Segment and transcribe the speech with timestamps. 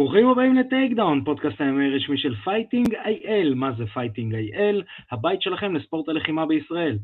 [0.00, 3.54] ברוכים הבאים ל Takedown, פודקאסט ה-MMA הרשמי של Fighting IL.
[3.54, 4.82] מה זה Fighting IL?
[5.10, 6.98] הבית שלכם לספורט הלחימה בישראל.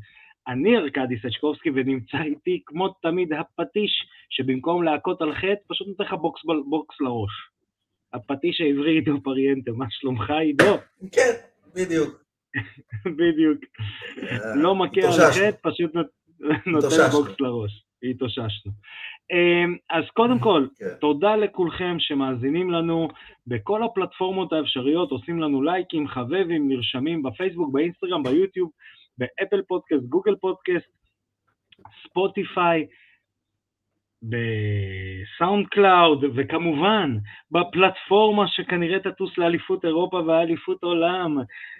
[0.47, 3.91] אני ארכדי סצ'קובסקי ונמצא איתי כמו תמיד הפטיש
[4.29, 7.31] שבמקום להכות על חטא פשוט נותן לך בוקס, בוקס לראש.
[8.13, 10.77] הפטיש העברי עידו פריאנטה, מה שלומך עידו?
[11.11, 11.31] כן,
[11.75, 12.23] בדיוק.
[13.19, 13.59] בדיוק.
[14.55, 17.83] לא מכה על חטא, פשוט נותן בוקס לראש.
[18.03, 18.71] התאוששנו.
[19.31, 20.85] אמ, אז קודם כל, כן.
[21.01, 23.07] תודה לכולכם שמאזינים לנו
[23.47, 28.69] בכל הפלטפורמות האפשריות, עושים לנו לייקים, חבבים, נרשמים בפייסבוק, באינסטגרם, ביוטיוב,
[29.17, 30.87] באפל פודקאסט, גוגל פודקאסט,
[32.03, 32.87] ספוטיפיי,
[34.23, 37.17] בסאונד קלאוד, וכמובן
[37.51, 41.37] בפלטפורמה שכנראה תטוס לאליפות אירופה ואליפות עולם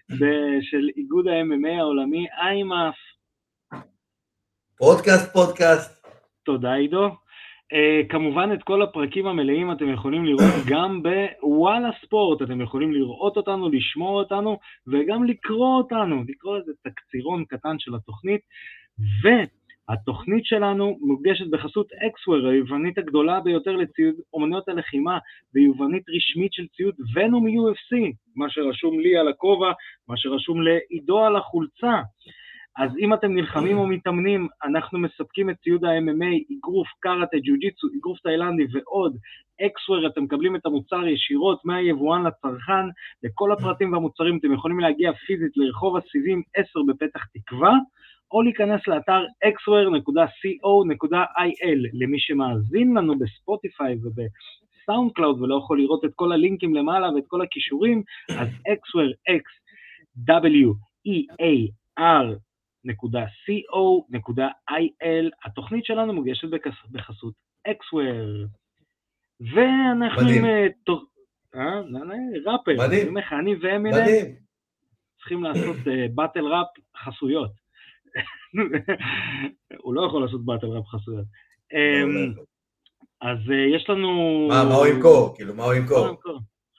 [0.69, 2.95] של איגוד ה-MMA העולמי, IMMAF.
[4.77, 6.07] פודקאסט, פודקאסט.
[6.43, 7.26] תודה עידו.
[7.73, 13.37] Uh, כמובן את כל הפרקים המלאים אתם יכולים לראות גם בוואלה ספורט, אתם יכולים לראות
[13.37, 18.41] אותנו, לשמוע אותנו וגם לקרוא אותנו, לקרוא איזה תקצירון קטן של התוכנית.
[19.21, 25.17] והתוכנית שלנו מוגשת בחסות אקסוור, היוונית הגדולה ביותר לציוד אומנויות הלחימה
[25.53, 29.71] ויובנית רשמית של ציוד ונום UFC, מה שרשום לי על הכובע,
[30.07, 32.01] מה שרשום לעידו על החולצה.
[32.77, 38.19] אז אם אתם נלחמים או מתאמנים, אנחנו מספקים את ציוד ה-MMA, אגרוף, קראטה, ג'ו-ג'יצו, אגרוף
[38.19, 39.17] תאילנדי ועוד.
[39.61, 42.85] XWare, אתם מקבלים את המוצר ישירות מהיבואן לצרכן.
[43.23, 47.73] לכל הפרטים והמוצרים אתם יכולים להגיע פיזית לרחוב הסיבים 10 בפתח תקווה,
[48.31, 50.69] או להיכנס לאתר xware.co.il.
[51.93, 57.41] למי שמאזין לנו בספוטיפיי ובסאונד קלאוד ולא יכול לראות את כל הלינקים למעלה ואת כל
[57.41, 59.43] הקישורים, אז xware, x,
[60.29, 60.73] w,
[61.07, 62.46] e, a, r,
[63.49, 64.49] www.co.il.
[65.45, 66.47] התוכנית שלנו מוגשת
[66.91, 67.33] בחסות
[67.67, 68.45] אקסוור.
[69.39, 70.45] ואנחנו מדהים.
[70.45, 70.51] עם...
[71.55, 71.81] אה, אה
[72.45, 73.17] ראפר, מדהים.
[73.17, 74.05] אני ואמינם
[75.17, 75.75] צריכים לעשות
[76.15, 76.67] באטל uh, ראפ
[76.97, 77.51] חסויות.
[79.83, 81.25] הוא לא יכול לעשות באטל ראפ חסויות.
[81.73, 82.41] Um,
[83.21, 84.45] אז uh, יש לנו...
[84.49, 85.35] מה, מה הוא ימכור?
[85.35, 86.07] כאילו, מה הוא ימכור?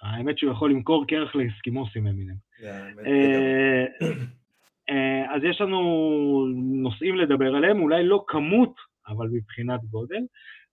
[0.02, 2.34] האמת שהוא יכול למכור קרח לאסקימוסים אמינם.
[4.90, 5.80] אה, אז יש לנו
[6.82, 8.74] נושאים לדבר עליהם, אולי לא כמות,
[9.08, 10.20] אבל מבחינת גודל.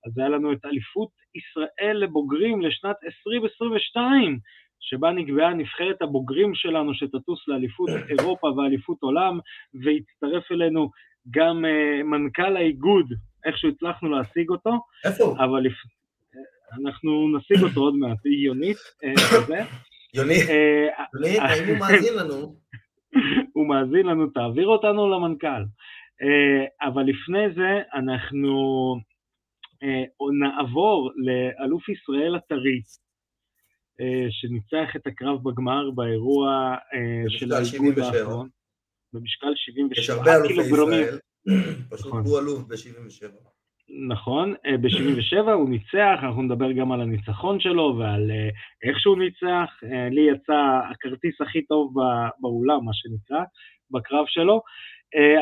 [0.06, 4.40] אז היה לנו את אליפות ישראל לבוגרים לשנת 2022,
[4.80, 9.40] שבה נקבעה נבחרת הבוגרים שלנו שתטוס לאליפות אירופה ואליפות עולם,
[9.84, 10.90] והצטרף אלינו
[11.32, 13.06] גם uh, מנכ"ל האיגוד,
[13.46, 14.72] איכשהו הצלחנו להשיג אותו.
[15.06, 15.74] איפה אבל לפ...
[16.82, 18.78] אנחנו נשיג אותו עוד מעט, יונית,
[19.32, 19.58] כזה.
[20.14, 20.44] יונית,
[21.14, 22.56] יונית, האם הוא מאזין לנו?
[23.56, 25.64] הוא מאזין לנו, תעביר אותנו למנכ"ל.
[26.22, 28.54] אה, אבל לפני זה אנחנו
[29.84, 30.04] אה,
[30.40, 32.82] נעבור לאלוף ישראל הטרי,
[34.02, 36.76] אה, שניצח את הקרב בגמר באירוע
[37.28, 38.50] של האיגוד האחרון.
[39.14, 41.20] במשקל 77 יש הרבה אלופי ישראל,
[41.90, 42.24] פשוט נכון.
[42.26, 43.55] הוא אלוף ב-77.
[43.90, 48.50] נכון, אה, ב-77 הוא ניצח, אנחנו נדבר גם על הניצחון שלו ועל אה,
[48.90, 49.70] איך שהוא ניצח.
[49.84, 51.94] אה, לי יצא הכרטיס הכי טוב
[52.40, 53.44] באולם, מה שנקרא,
[53.92, 54.62] בקרב שלו.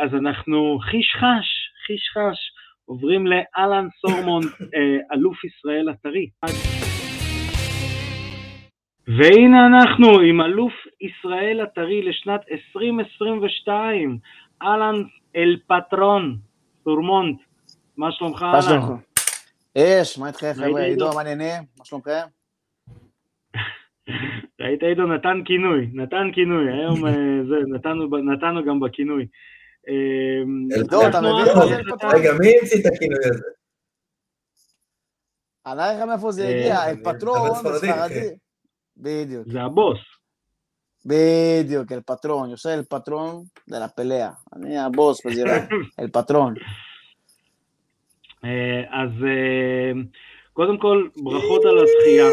[0.03, 1.47] אז אנחנו חיש חש,
[1.87, 2.39] חיש חש,
[2.85, 4.41] עוברים לאלן סורמון,
[5.13, 6.29] אלוף ישראל הטרי.
[9.07, 14.17] והנה אנחנו עם אלוף ישראל הטרי לשנת 2022,
[14.63, 15.03] אלן
[15.35, 16.37] אל פטרון,
[16.83, 17.52] סורמונט.
[17.97, 18.85] מה שלומך, מה שלומך?
[19.75, 20.81] יש, מה איתכם חבר'ה?
[20.81, 21.63] עידו, מה העניינים?
[21.77, 22.25] מה שלומכם?
[24.61, 27.11] ראית עידו נתן כינוי, נתן כינוי, היום אה,
[27.49, 27.55] זה,
[28.23, 29.27] נתנו, גם בכינוי.
[29.87, 30.43] אה,
[30.77, 31.47] עידו, אתה מבין?
[32.13, 33.43] רגע, מי המציא את הכינוי הזה?
[35.65, 38.29] אני לא יודע מאיפה זה הגיע, אלפטרון זה ספרדי.
[38.29, 38.35] כן.
[38.97, 39.47] בדיוק.
[39.47, 39.99] זה הבוס.
[41.05, 44.29] בדיוק, אל פטרון, יוסי אל פטרון זה לפלאה.
[44.55, 45.57] אני הבוס בזירה,
[45.99, 46.53] אל פטרון.
[48.43, 48.49] אה,
[49.01, 49.91] אז אה,
[50.53, 52.29] קודם כל, ברכות על הזכייה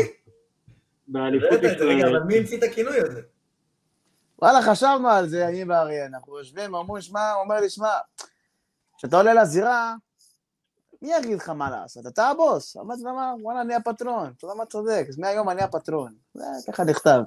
[1.08, 2.16] באליפות ישראל.
[2.16, 3.20] אבל מי המציא את הכינוי הזה?
[4.42, 7.88] וואלה, חשבנו על זה, אני ואריה, אנחנו יושבים, אמרו, שמע, הוא אומר לי, שמע,
[8.98, 9.94] כשאתה עולה לזירה,
[11.02, 12.06] מי יגיד לך מה לעשות?
[12.06, 12.76] אתה הבוס.
[12.76, 14.32] אמרתי ואמר, וואלה, אני הפטרון.
[14.36, 16.14] אתה יודע מה צודק, אז מהיום אני הפטרון.
[16.34, 17.20] זה ככה נכתב,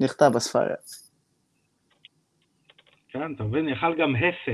[0.00, 0.76] נכתב בספריה.
[3.08, 4.52] כן, אתה מבין, יכל גם הפה,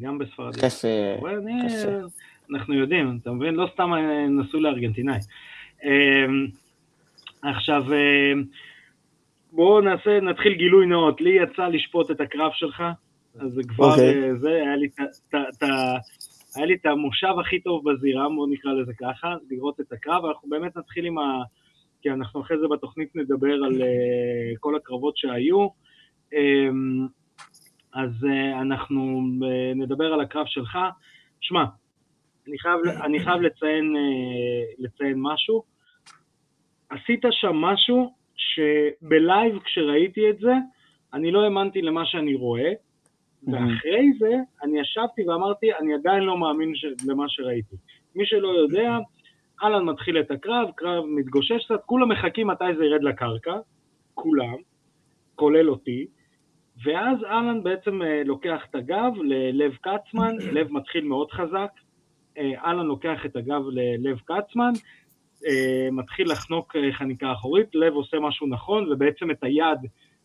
[0.00, 0.64] גם בספרדית.
[0.64, 0.88] הפה,
[1.18, 2.06] הפה.
[2.54, 3.54] אנחנו יודעים, אתה מבין?
[3.54, 3.90] לא סתם
[4.28, 5.18] נסעו לארגנטינאי.
[5.84, 6.46] אמ,
[7.42, 8.44] עכשיו, אמ,
[9.52, 11.20] בואו נעשה, נתחיל גילוי נאות.
[11.20, 12.82] לי יצא לשפוט את הקרב שלך,
[13.40, 13.92] אז זה כבר, okay.
[13.92, 14.24] אוקיי.
[14.24, 15.00] אה, זה, היה לי, ת,
[15.34, 15.62] ת,
[16.56, 20.48] היה לי את המושב הכי טוב בזירה, בואו נקרא לזה ככה, לראות את הקרב, אנחנו
[20.48, 21.42] באמת נתחיל עם, ה,
[22.02, 25.68] כי אנחנו אחרי זה בתוכנית נדבר על אה, כל הקרבות שהיו.
[26.32, 27.06] אמ,
[27.94, 28.26] אז
[28.60, 29.22] אנחנו
[29.74, 30.78] נדבר על הקרב שלך.
[31.40, 31.64] שמע,
[32.48, 33.94] אני חייב, אני חייב לציין,
[34.78, 35.62] לציין משהו.
[36.90, 40.52] עשית שם משהו שבלייב כשראיתי את זה,
[41.14, 42.72] אני לא האמנתי למה שאני רואה,
[43.46, 46.84] ואחרי זה אני ישבתי ואמרתי, אני עדיין לא מאמין ש...
[47.08, 47.76] למה שראיתי.
[48.14, 48.98] מי שלא יודע,
[49.62, 53.56] אהלן מתחיל את הקרב, קרב מתגושש קצת, כולם מחכים מתי זה ירד לקרקע,
[54.14, 54.56] כולם,
[55.34, 56.06] כולל אותי,
[56.84, 61.70] ואז אהלן בעצם אה, לוקח את הגב ללב קצמן, לב מתחיל מאוד חזק,
[62.38, 64.72] אה, אהלן לוקח את הגב ללב קצמן,
[65.46, 69.78] אה, מתחיל לחנוק חניקה אחורית, לב עושה משהו נכון, ובעצם את היד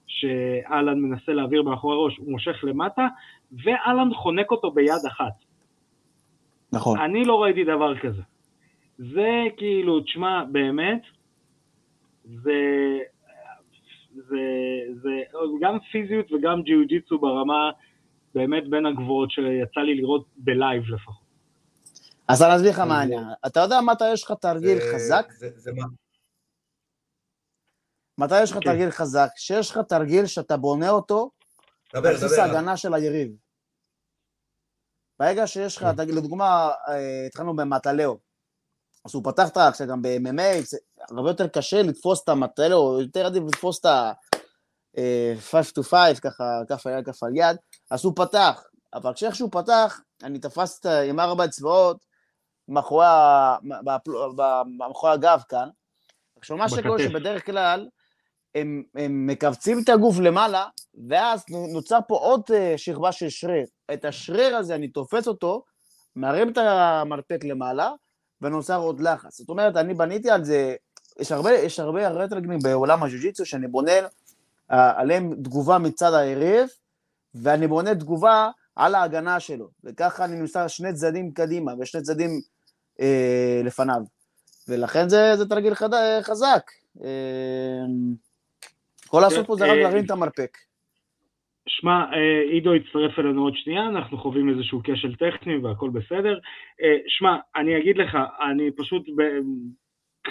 [0.08, 3.08] שאלן מנסה להעביר מאחורי הראש, הוא מושך למטה,
[3.52, 5.34] ואלן חונק אותו ביד אחת.
[6.74, 7.00] נכון.
[7.00, 8.22] אני לא ראיתי דבר כזה.
[8.98, 11.02] זה כאילו, תשמע, באמת,
[12.26, 13.00] זה,
[14.16, 14.42] זה,
[15.02, 15.22] זה
[15.62, 17.72] גם פיזיות וגם ג'יוג'יצו ברמה
[18.36, 21.27] באמת בין הגבוהות שיצא לי לראות בלייב לפחות.
[22.28, 23.24] אז אני אסביר לך מה העניין.
[23.46, 25.28] אתה יודע מתי יש לך תרגיל חזק?
[25.56, 25.86] זה מה?
[28.18, 28.64] מתי יש לך כן.
[28.64, 29.30] תרגיל חזק?
[29.36, 31.32] כשיש לך תרגיל שאתה בונה אותו
[31.94, 33.32] על בסיס ההגנה של היריב.
[35.20, 36.08] ברגע שיש לך, כן.
[36.08, 38.18] לדוגמה, אה, התחלנו במטלאו,
[39.06, 40.78] אז הוא פתח את האקסיה גם ב-MMA, זה
[41.10, 46.44] הרבה יותר קשה לתפוס את המטלאו, יותר עדיף לתפוס את ה-5 אה, to 5, ככה,
[46.70, 47.58] כף על יד, כף על יד,
[47.92, 48.64] אז הוא פתח,
[48.94, 52.07] אבל כשאיך שהוא פתח, אני תפסתי עם ארבע אצבעות
[52.68, 53.06] מאחורי
[55.04, 55.70] הגב כאן,
[56.40, 57.88] עכשיו מה שקורה שבדרך כלל,
[58.56, 60.66] הם, הם מכווצים את הגוף למעלה,
[61.10, 61.44] ואז
[61.74, 63.66] נוצר פה עוד אה, שכבה של שריר.
[63.94, 65.64] את השריר הזה, אני תופס אותו,
[66.16, 67.92] מרים את המרפק למעלה,
[68.42, 69.38] ונוצר עוד לחץ.
[69.38, 70.76] זאת אומרת, אני בניתי על זה,
[71.20, 73.92] יש הרבה, יש הרבה רטרגנים בעולם הג'ו-ג'יצו שאני בונה
[74.72, 76.70] אה, עליהם תגובה מצד היריב,
[77.36, 82.42] ואני בונה תגובה על ההגנה שלו, וככה אני נוסע שני צדדים קדימה ושני צדדים
[83.02, 84.02] אה, לפניו.
[84.70, 85.90] ולכן זה, זה תרגיל חד,
[86.22, 86.72] חזק.
[87.04, 87.86] אה,
[89.08, 90.58] כל לעשות פה זה רק אה, להרים את המרפק.
[91.68, 96.40] שמע, אה, עידו יצטרף אלינו עוד שנייה, אנחנו חווים איזשהו כשל טכני והכל בסדר.
[96.82, 98.18] אה, שמע, אני אגיד לך,
[98.52, 99.04] אני פשוט,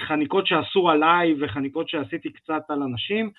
[0.09, 3.31] חניקות שעשו עליי וחניקות שעשיתי קצת על אנשים,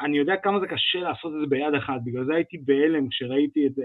[0.00, 3.66] אני יודע כמה זה קשה לעשות את זה ביד אחת, בגלל זה הייתי בהלם כשראיתי
[3.66, 3.82] את זה,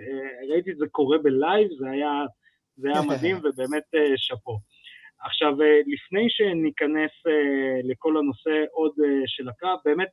[0.52, 2.12] ראיתי את זה קורה בלייב, זה היה,
[2.78, 3.84] זה היה מדהים ובאמת
[4.16, 4.60] שאפו.
[5.22, 5.54] עכשיו,
[5.88, 7.12] לפני שניכנס
[7.84, 8.92] לכל הנושא עוד
[9.28, 10.10] של הקרב, באמת,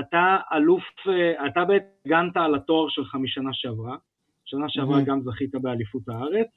[0.00, 3.96] אתה אלוף, אה, אתה בעצם הגנת על התואר שלך משנה שעברה,
[4.44, 6.48] שנה שעברה גם זכית באליפות הארץ,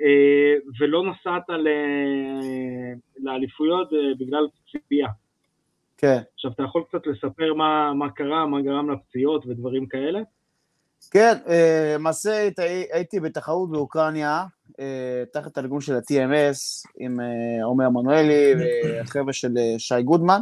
[0.00, 1.42] אה, ולא נסעת
[3.18, 5.08] לאליפויות אה, בגלל ציפייה.
[5.98, 6.18] כן.
[6.34, 10.20] עכשיו, אתה יכול קצת לספר מה, מה קרה, מה גרם לפציעות ודברים כאלה?
[11.10, 11.38] כן,
[11.94, 12.48] למעשה
[12.92, 14.46] הייתי בתחרות באוקראינה,
[15.32, 17.20] תחת הארגון של ה-TMS, עם
[17.64, 20.40] עומר מנואלי והחבר'ה של שי גודמן.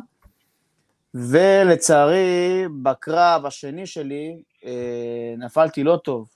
[1.17, 6.29] ולצערי, בקרב השני שלי, אה, נפלתי לא טוב.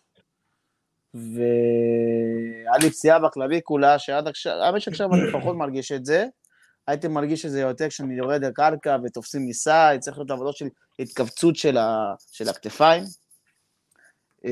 [1.15, 6.27] והיה לי פציעה בקלביקולה, שעד עכשיו, האמת שעכשיו אני פחות מרגיש את זה.
[6.87, 11.57] הייתי מרגיש את זה יותר כשאני יורד לקרקע ותופסים ניסה, צריך להיות עבודות של התכווצות
[11.57, 13.05] של, ה, של הכתפיים.
[14.45, 14.51] אה,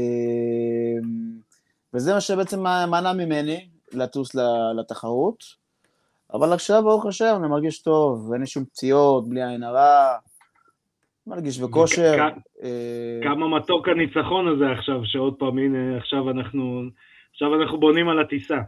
[1.95, 4.35] וזה מה שבעצם מנע ממני לטוס
[4.79, 5.45] לתחרות.
[6.35, 10.17] אבל עכשיו, ברוך השם, אני מרגיש טוב, אין לי שום פציעות, בלי עין הרע,
[11.27, 12.17] מרגיש בכושר.
[12.63, 16.83] אה, כמה מתוק הניצחון הזה עכשיו, שעוד פעם, הנה, עכשיו אנחנו,
[17.33, 18.59] עכשיו אנחנו בונים על הטיסה.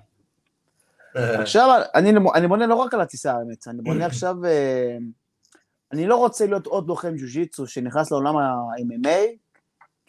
[1.15, 4.97] עכשיו, אני, אני בונה לא רק על הטיסה, האמת, אני בונה עכשיו, אה,
[5.93, 9.37] אני לא רוצה להיות עוד לוחם ג'ו-ג'יצו שנכנס לעולם ה-MMA,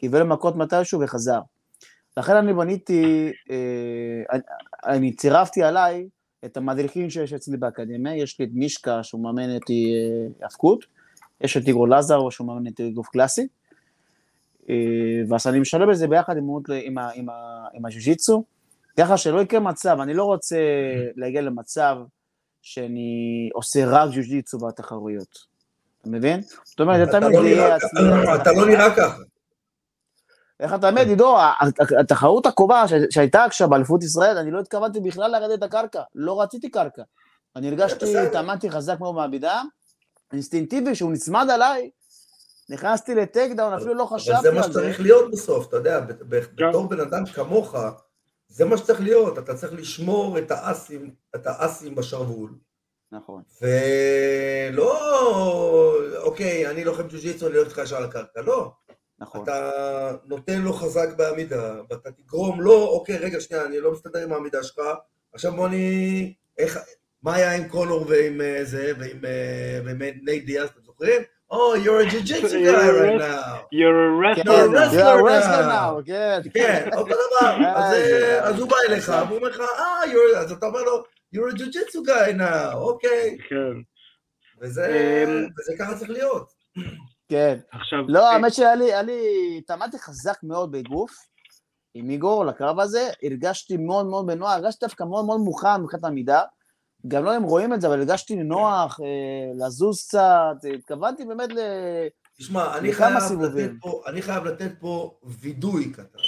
[0.01, 1.39] קיבל מכות מתישהו וחזר.
[2.17, 3.55] לכן אני בניתי, אה,
[4.31, 4.41] אני,
[4.85, 6.07] אני צירפתי עליי
[6.45, 9.93] את המדריכים שיש אצלי באקדמיה, יש לי את מישקה שהוא מאמן אותי
[10.41, 10.85] האבקות,
[11.41, 13.47] יש את איגור לזר שהוא מאמן את גוף קלאסי,
[15.27, 16.49] ואז אני משלב את זה ביחד עם,
[16.85, 17.27] עם, עם,
[17.73, 18.43] עם הג'ו-ג'יצו,
[18.97, 20.57] ככה שלא יקרה מצב, אני לא רוצה
[21.15, 21.97] להגיע למצב
[22.61, 25.37] שאני עושה רק ג'ו-ג'יצו בתחרויות,
[26.01, 26.41] אתה מבין?
[26.63, 27.29] זאת אומרת, אתה לא.
[28.35, 29.17] אתה לא נראה ככה.
[30.61, 31.37] איך אתה אומר, עידו,
[31.99, 37.01] התחרות הקרובה שהייתה עכשיו באליפות ישראל, אני לא התכוונתי בכלל לרדת לקרקע, לא רציתי קרקע.
[37.55, 39.61] אני הרגשתי, התאמנתי חזק מאוד מהעמידה,
[40.33, 41.89] אינסטינקטיבי, שהוא נצמד עליי,
[42.69, 44.49] נכנסתי ל takedown, אפילו לא חשבתי על זה.
[44.49, 47.75] אבל זה מה שצריך להיות בסוף, אתה יודע, בתור בן אדם כמוך,
[48.47, 52.51] זה מה שצריך להיות, אתה צריך לשמור את האסים, את האסים בשרוול,
[53.11, 53.41] נכון.
[53.61, 54.93] ולא,
[56.17, 58.71] אוקיי, אני לוחם ג'יו-ג'יטסו, אני הולך איתך ישר לקרקע, לא.
[59.21, 59.43] נכון.
[59.43, 59.71] אתה
[60.25, 64.63] נותן לו חזק בעמידה, ואתה תגרום לו, אוקיי, רגע, שנייה, אני לא מסתדר עם העמידה
[64.63, 64.81] שלך,
[65.33, 66.33] עכשיו בוא אני...
[66.57, 66.79] איך...
[67.23, 71.21] מה היה עם קונור ועם אה, זה, ועם, אה, ועם נייט דיאז, אתם זוכרים?
[71.53, 73.67] Oh, you're a jiu-jitsu guy right now.
[73.73, 74.43] You're a wrestler.
[74.93, 76.39] you're a wrestler now, כן.
[76.53, 77.55] כן, אותו דבר.
[77.75, 81.03] אז, אה, אז הוא בא אליך, והוא אומר לך, אה, you're- אז אתה אומר לו,
[81.35, 83.37] you're a jiu-jitsu guy now, אוקיי.
[83.49, 83.73] כן.
[84.61, 86.51] וזה אמ, וזה ככה צריך להיות.
[87.31, 87.59] כן.
[87.71, 89.21] עכשיו, לא, אה, האמת שהיה לי, היה לי,
[89.57, 91.11] התעמדתי חזק מאוד בגוף
[91.93, 96.41] עם איגור לקרב הזה, הרגשתי מאוד מאוד בנוח, הרגשתי דווקא מאוד מאוד מוכן מבחינת המידה,
[97.07, 101.49] גם לא יודע אם רואים את זה, אבל הרגשתי נוח, אה, לזוז קצת, התכוונתי באמת
[101.49, 101.59] ל...
[102.37, 103.69] תשמע, אני לכמה חייב, סיבובים.
[103.69, 106.19] לתת פה, אני חייב לתת פה וידוי קטן.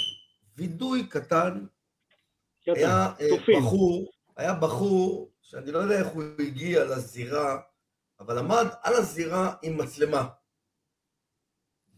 [0.56, 1.66] וידוי קטן,
[2.66, 3.58] היה אה.
[3.58, 7.58] בחור, היה בחור, שאני לא יודע איך הוא הגיע לזירה,
[8.20, 10.28] אבל עמד על הזירה עם מצלמה.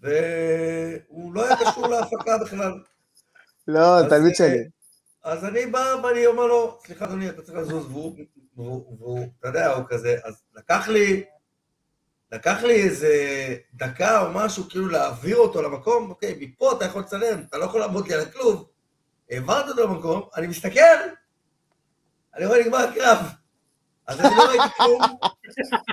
[0.06, 2.72] והוא לא היה קשור להפקה בכלל.
[3.68, 4.68] לא, תלמיד אה, שלי.
[5.25, 8.16] אז אני בא ואני אומר לו, סליחה אדוני, אתה צריך לזוז, והוא,
[8.56, 11.25] והוא, אתה יודע, הוא כזה, אז לקח לי,
[12.32, 13.14] לקח לי איזה
[13.75, 17.80] דקה או משהו, כאילו להעביר אותו למקום, אוקיי, מפה אתה יכול לצלם, אתה לא יכול
[17.80, 18.68] לעמוד לי על הכלוב.
[19.30, 20.80] העברתי אותו למקום, אני מסתכל,
[22.34, 23.18] אני רואה נגמר הקרב.
[24.06, 25.00] אז אני לא ראיתי כלום,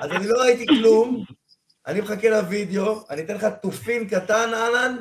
[0.01, 1.25] אז אני לא ראיתי כלום,
[1.87, 4.97] אני מחכה לוידאו, אני אתן לך תופין קטן, אהלן,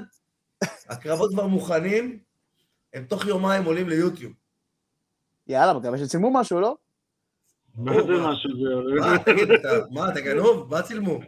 [0.89, 2.19] הקרבות כבר מוכנים,
[2.95, 4.33] הם תוך יומיים עולים ליוטיוב.
[5.47, 6.77] יאללה, מקווה שצילמו משהו, לא?
[7.75, 8.69] מה זה משהו זה?
[9.91, 10.71] מה, אתה, גנוב?
[10.71, 11.21] מה צילמו?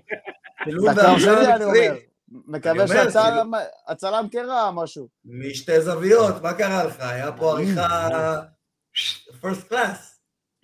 [2.28, 5.08] מקווה שהצלם כן ראה משהו.
[5.24, 7.00] משתי זוויות, מה קרה לך?
[7.00, 8.08] היה פה עריכה
[9.40, 10.13] פרסט קלאס.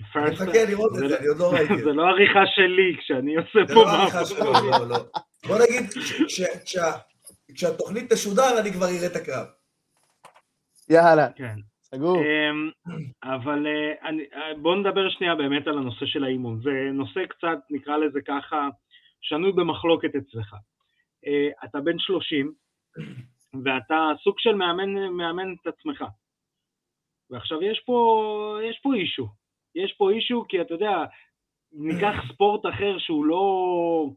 [0.00, 1.84] מחכה לראות את זה זה, לא- אני עוד לא ראיתי זה.
[1.84, 4.36] זה לא עריכה שלי כשאני עושה זה פה לא העריכה משהו.
[4.36, 4.96] שלו, לא, לא.
[5.46, 6.98] בוא נגיד, ש- ש- כשה-
[7.54, 9.46] כשהתוכנית תשודר, אני כבר אראה את הקרב.
[10.90, 11.54] יאללה, כן.
[11.82, 12.16] סגור.
[12.16, 12.70] אמ,
[13.24, 16.60] אבל אה, אני- אה, בואו נדבר שנייה באמת על הנושא של האימון.
[16.62, 18.68] זה נושא קצת, נקרא לזה ככה,
[19.20, 20.54] שנוי במחלוקת אצלך.
[21.26, 22.52] אה, אתה בן 30,
[23.64, 26.04] ואתה סוג של מאמן, מאמן את עצמך.
[27.30, 27.98] ועכשיו יש פה,
[28.70, 29.28] יש פה אישו.
[29.74, 31.04] יש פה אישו כי אתה יודע,
[31.72, 33.44] ניקח ספורט אחר שהוא לא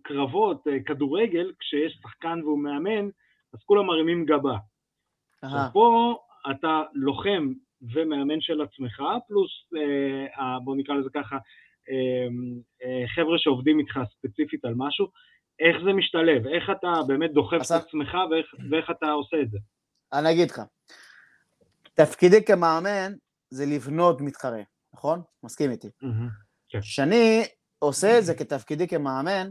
[0.01, 3.09] קרבות, אה, כדורגל, כשיש שחקן והוא מאמן,
[3.53, 4.57] אז כולם מרימים גבה.
[5.41, 6.15] עכשיו פה
[6.51, 7.53] אתה לוחם
[7.93, 9.51] ומאמן של עצמך, פלוס,
[10.39, 11.37] אה, בוא נקרא לזה ככה,
[11.89, 12.27] אה,
[12.83, 15.07] אה, חבר'ה שעובדים איתך ספציפית על משהו,
[15.59, 16.47] איך זה משתלב?
[16.47, 19.57] איך אתה באמת דוחף את עצמך ואיך, ואיך אתה עושה את זה?
[20.13, 20.61] אני אגיד לך.
[21.93, 23.13] תפקידי כמאמן
[23.49, 24.61] זה לבנות מתחרה,
[24.93, 25.21] נכון?
[25.43, 25.89] מסכים איתי.
[26.81, 27.45] כשאני
[27.79, 29.49] עושה את זה כתפקידי כמאמן,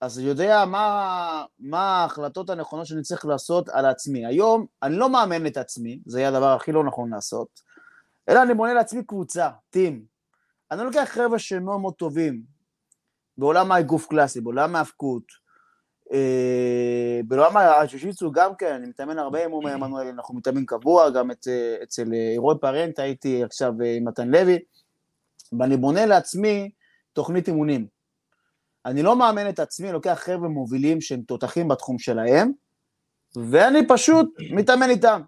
[0.00, 4.26] אז יודע מה, מה ההחלטות הנכונות שאני צריך לעשות על עצמי.
[4.26, 7.60] היום אני לא מאמן את עצמי, זה יהיה הדבר הכי לא נכון לעשות,
[8.28, 10.04] אלא אני בונה לעצמי קבוצה, טים.
[10.70, 12.42] אני לוקח חבר'ה שהם מאוד מאוד טובים,
[13.38, 15.22] בעולם האגוף קלאסי, בעולם ההאבקות,
[16.12, 21.30] אה, בעולם הג'ו-ג'יצו גם כן, אני מתאמן הרבה עם עומר עמנואל, אנחנו מתאמנים קבוע, גם
[21.30, 24.58] את, אה, אצל אה, רוי פרנט, הייתי עכשיו עם מתן לוי,
[25.58, 26.70] ואני בונה לעצמי
[27.12, 27.86] תוכנית אימונים.
[28.86, 32.52] אני לא מאמן את עצמי, לוקח חבר'ה מובילים שהם תותחים בתחום שלהם,
[33.50, 35.22] ואני פשוט מתאמן איתם,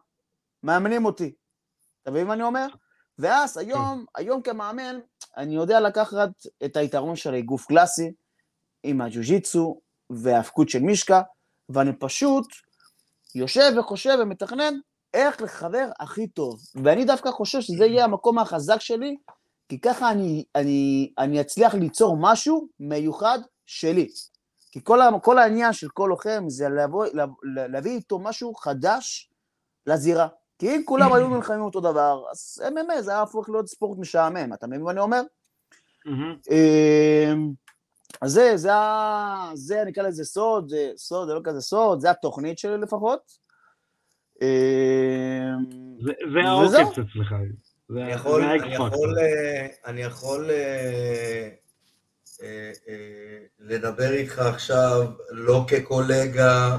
[0.62, 1.32] מאמנים אותי.
[2.02, 2.66] אתה מבין מה אני אומר?
[3.18, 4.98] ואז היום, היום כמאמן,
[5.36, 6.28] אני יודע לקחת
[6.64, 8.12] את היתרון של האגוף קלאסי,
[8.82, 11.22] עם הג'ו-ג'יצו וההאבקות של מישקה,
[11.68, 12.46] ואני פשוט
[13.34, 14.74] יושב וחושב ומתכנן
[15.14, 16.60] איך לחבר הכי טוב.
[16.84, 19.16] ואני דווקא חושב שזה יהיה המקום החזק שלי,
[19.68, 24.08] כי ככה אני, אני, אני אצליח ליצור משהו מיוחד שלי.
[24.72, 27.24] כי כל, כל העניין של כל לוחם זה לבוא, לה-
[27.68, 29.30] להביא איתו משהו חדש
[29.86, 30.28] לזירה.
[30.58, 34.52] כי אם כולם היו נלחמים אותו דבר, אז MMA זה היה הפוך להיות ספורט משעמם,
[34.52, 35.22] אתה מבין מה אני אומר?
[38.20, 38.70] אז זה, זה,
[39.54, 43.38] זה נקרא לזה סוד, זה סוד, זה לא כזה סוד, זה התוכנית שלי לפחות.
[44.42, 44.46] אמ,
[46.00, 46.12] זה-.
[46.44, 47.34] העוקץ אצלך.
[47.90, 48.74] אני יכול, אני.
[48.74, 51.48] יכול, אה, אני יכול אה,
[52.42, 52.72] אה,
[53.58, 56.78] לדבר איתך עכשיו לא כקולגה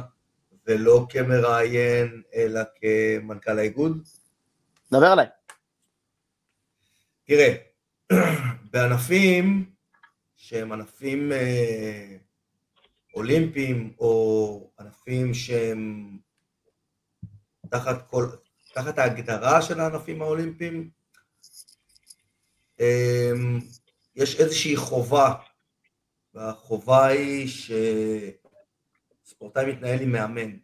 [0.67, 4.07] ולא כמראיין, אלא כמנכ"ל האיגוד.
[4.91, 5.25] דבר אליי.
[7.25, 7.55] תראה,
[8.71, 9.71] בענפים
[10.51, 12.17] שהם ענפים אה,
[13.13, 16.17] אולימפיים, או ענפים שהם
[17.69, 18.25] תחת, כל,
[18.73, 20.89] תחת ההגדרה של הענפים האולימפיים,
[22.79, 23.31] אה,
[24.15, 25.33] יש איזושהי חובה
[26.33, 27.47] והחובה היא
[29.25, 30.57] שספורטאי מתנהל עם מאמן.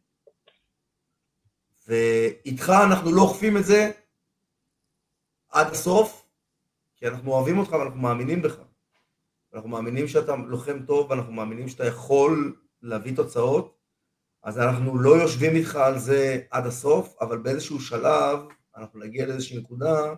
[1.88, 3.92] ואיתך אנחנו לא אוכפים את זה
[5.50, 6.26] עד הסוף,
[6.96, 8.67] כי אנחנו אוהבים אותך ואנחנו מאמינים בך.
[9.58, 13.78] אנחנו מאמינים שאתה לוחם טוב ואנחנו מאמינים שאתה יכול להביא תוצאות,
[14.44, 18.40] אז אנחנו לא יושבים איתך על זה עד הסוף, אבל באיזשהו שלב
[18.76, 20.14] אנחנו נגיע לאיזושהי נקודה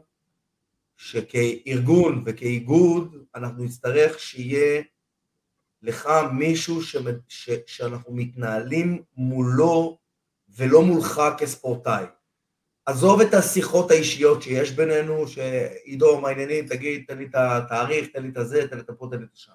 [0.98, 4.82] שכארגון וכאיגוד אנחנו נצטרך שיהיה
[5.82, 6.96] לך מישהו ש...
[7.28, 7.50] ש...
[7.66, 9.98] שאנחנו מתנהלים מולו
[10.50, 12.06] ולא מולך כספורטאי.
[12.90, 18.24] עזוב את השיחות האישיות שיש בינינו, שעידו, מה העניינים, תגיד, תן לי את התאריך, תן
[18.24, 19.52] לי את הזה, תן לי את הפה, תן לי את השם.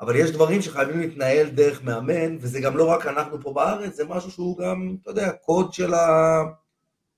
[0.00, 4.04] אבל יש דברים שחייבים להתנהל דרך מאמן, וזה גם לא רק אנחנו פה בארץ, זה
[4.04, 6.42] משהו שהוא גם, אתה יודע, קוד של, ה...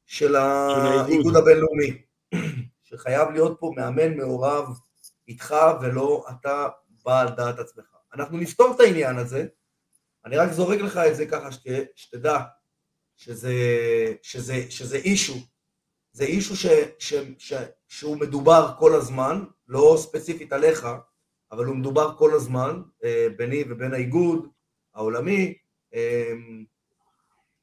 [0.06, 2.02] של האיגוד הבינלאומי.
[2.88, 4.68] שחייב להיות פה מאמן מעורב
[5.28, 6.68] איתך ולא אתה
[7.04, 7.86] בעל דעת עצמך.
[8.14, 9.46] אנחנו נפתור את העניין הזה,
[10.24, 11.62] אני רק זורק לך את זה ככה שת,
[11.94, 12.38] שתדע
[13.18, 13.52] שזה,
[14.22, 15.34] שזה, שזה אישו,
[16.12, 16.66] זה אישו ש,
[16.98, 17.52] ש, ש,
[17.88, 20.86] שהוא מדובר כל הזמן, לא ספציפית עליך,
[21.52, 24.48] אבל הוא מדובר כל הזמן אה, ביני ובין האיגוד
[24.94, 25.54] העולמי,
[25.94, 26.32] אה,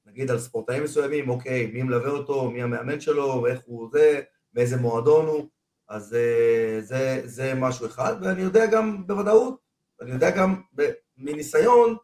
[0.06, 4.22] נגיד על ספורטאים מסוימים, אוקיי, מי מלווה אותו, מי המאמן שלו, איך הוא זה,
[4.54, 5.50] מאיזה מועדון הוא,
[5.90, 9.60] אז אה, זה, זה משהו אחד, ואני יודע גם בוודאות,
[10.02, 10.62] אני יודע גם
[11.18, 11.96] מניסיון,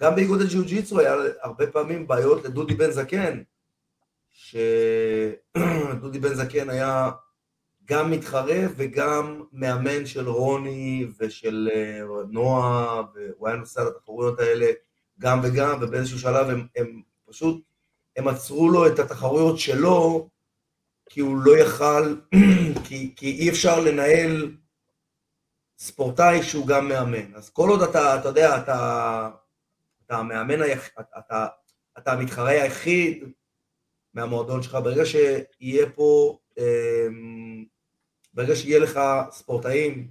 [0.00, 3.42] גם באיגוד הג'יו-ג'יצו היה הרבה פעמים בעיות לדודי בן זקן,
[4.30, 7.10] שדודי בן זקן היה
[7.84, 14.66] גם מתחרה וגם מאמן של רוני ושל אה, נועה, והוא היה נוסע לתחרויות האלה
[15.18, 17.62] גם וגם, ובאיזשהו שלב הם, הם פשוט,
[18.16, 20.28] הם עצרו לו את התחרויות שלו
[21.08, 22.14] כי הוא לא יכל,
[22.84, 24.54] כי, כי אי אפשר לנהל
[25.78, 27.34] ספורטאי שהוא גם מאמן.
[27.34, 29.30] אז כל עוד אתה, אתה יודע, אתה,
[30.10, 31.46] אתה המאמן, היח, אתה,
[31.98, 33.24] אתה המתחרה היחיד
[34.14, 37.64] מהמועדון שלך, ברגע שיהיה פה, אמ,
[38.34, 40.10] ברגע שיהיה לך ספורטאים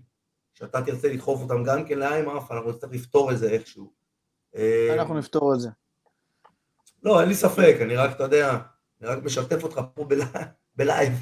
[0.54, 3.94] שאתה תרצה לדחוף אותם גם כן ל IMMAF, אנחנו נצטרך לפתור את זה איכשהו.
[4.94, 5.70] אנחנו נפתור את זה.
[7.04, 8.58] לא, אין לי ספק, אני רק, אתה יודע,
[9.02, 10.06] אני רק משתף אותך פה
[10.76, 11.14] בלייב.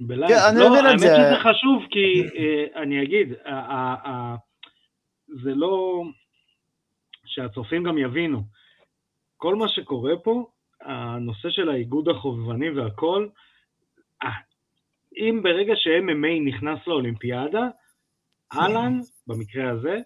[0.00, 0.28] בלייב.
[0.28, 1.12] כן, אני לא, מבין את זה.
[1.12, 4.08] האמת שזה חשוב, כי uh, אני אגיד, uh, uh,
[5.42, 6.04] זה לא...
[7.34, 8.42] שהצופים גם יבינו.
[9.36, 10.46] כל מה שקורה פה,
[10.80, 13.28] הנושא של האיגוד החובבני והכל,
[15.16, 17.68] אם ברגע ש-MMA נכנס לאולימפיאדה,
[18.54, 19.98] אהלן, במקרה הזה,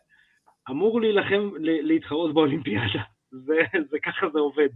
[0.70, 3.02] אמור להילחם, להתחרות באולימפיאדה.
[3.46, 3.58] זה,
[3.90, 4.68] זה ככה זה עובד.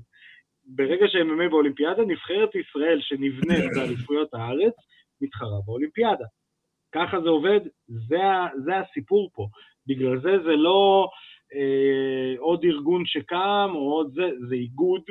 [0.65, 4.75] ברגע שהם באולימפיאדה, נבחרת ישראל שנבנית באליפויות הארץ,
[5.21, 6.25] מתחרה באולימפיאדה.
[6.95, 8.17] ככה זה עובד, זה,
[8.65, 9.47] זה הסיפור פה.
[9.87, 11.09] בגלל זה זה לא
[11.55, 15.03] אה, עוד ארגון שקם או עוד זה, זה איגוד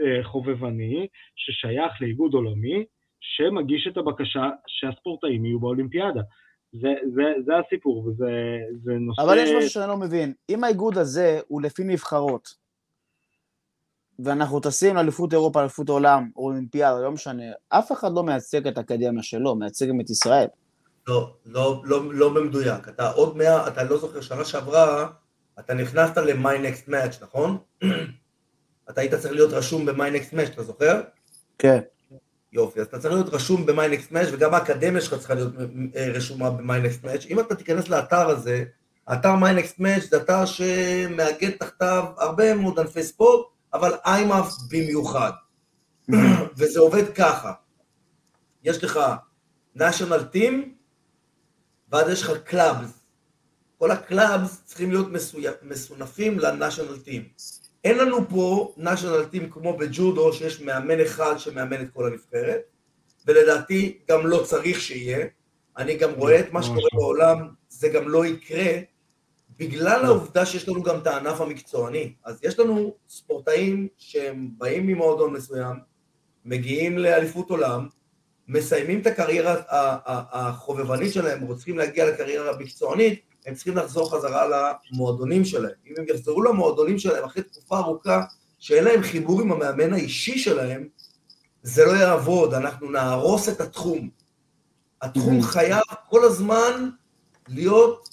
[0.00, 2.84] אה, חובבני ששייך לאיגוד עולמי,
[3.20, 6.20] שמגיש את הבקשה שהספורטאים יהיו באולימפיאדה.
[6.72, 9.22] זה, זה, זה הסיפור, וזה נושא...
[9.22, 10.32] אבל יש משהו שאני לא מבין.
[10.48, 12.64] אם האיגוד הזה הוא לפי נבחרות,
[14.18, 19.22] ואנחנו טסים לאליפות אירופה, אליפות עולם, אולימפיאדה, לא משנה, אף אחד לא מייצג את האקדמיה
[19.22, 20.46] שלו, מייצג גם את ישראל.
[21.08, 22.88] לא, לא, לא, לא במדויק.
[22.88, 25.06] אתה עוד מאה, אתה לא זוכר, שנה שעברה,
[25.58, 27.58] אתה נכנסת ל-My Next Match, נכון?
[28.90, 31.00] אתה היית צריך להיות רשום ב-My Next Match, אתה זוכר?
[31.58, 31.80] כן.
[32.52, 35.52] יופי, אז אתה צריך להיות רשום ב-My Next Match, וגם האקדמיה שלך צריכה להיות
[35.96, 37.30] אה, רשומה ב-My Next Match.
[37.30, 38.64] אם אתה תיכנס לאתר הזה,
[39.06, 45.30] האתר My Next Match זה אתר שמאגד תחתיו הרבה מאוד ענפי ספורט, אבל איימאף במיוחד.
[46.56, 47.52] וזה עובד ככה,
[48.64, 49.00] יש לך
[49.78, 50.54] national team,
[51.92, 53.03] ואז יש לך clubs.
[53.84, 55.08] כל ה clubs צריכים להיות
[55.62, 57.28] מסונפים ל national team.
[57.84, 62.60] אין לנו פה national team כמו בג'ודו, שיש מאמן אחד שמאמן את כל הנבחרת,
[63.26, 65.26] ולדעתי גם לא צריך שיהיה.
[65.78, 68.72] אני גם רואה את מה שקורה בעולם, זה גם לא יקרה,
[69.58, 70.06] בגלל לא.
[70.06, 75.76] העובדה שיש לנו גם את הענף המקצועני, אז יש לנו ספורטאים שהם באים ממועדון מסוים,
[76.44, 77.88] מגיעים לאליפות עולם,
[78.48, 85.72] מסיימים את הקריירה החובבנית שלהם, רוצים להגיע לקריירה המקצוענית, הם צריכים לחזור חזרה למועדונים שלהם.
[85.86, 88.22] אם הם יחזרו למועדונים שלהם אחרי תקופה ארוכה,
[88.58, 90.88] שאין להם חיבור עם המאמן האישי שלהם,
[91.62, 94.10] זה לא יעבוד, אנחנו נהרוס את התחום.
[95.02, 96.88] התחום חייב כל הזמן
[97.48, 98.08] להיות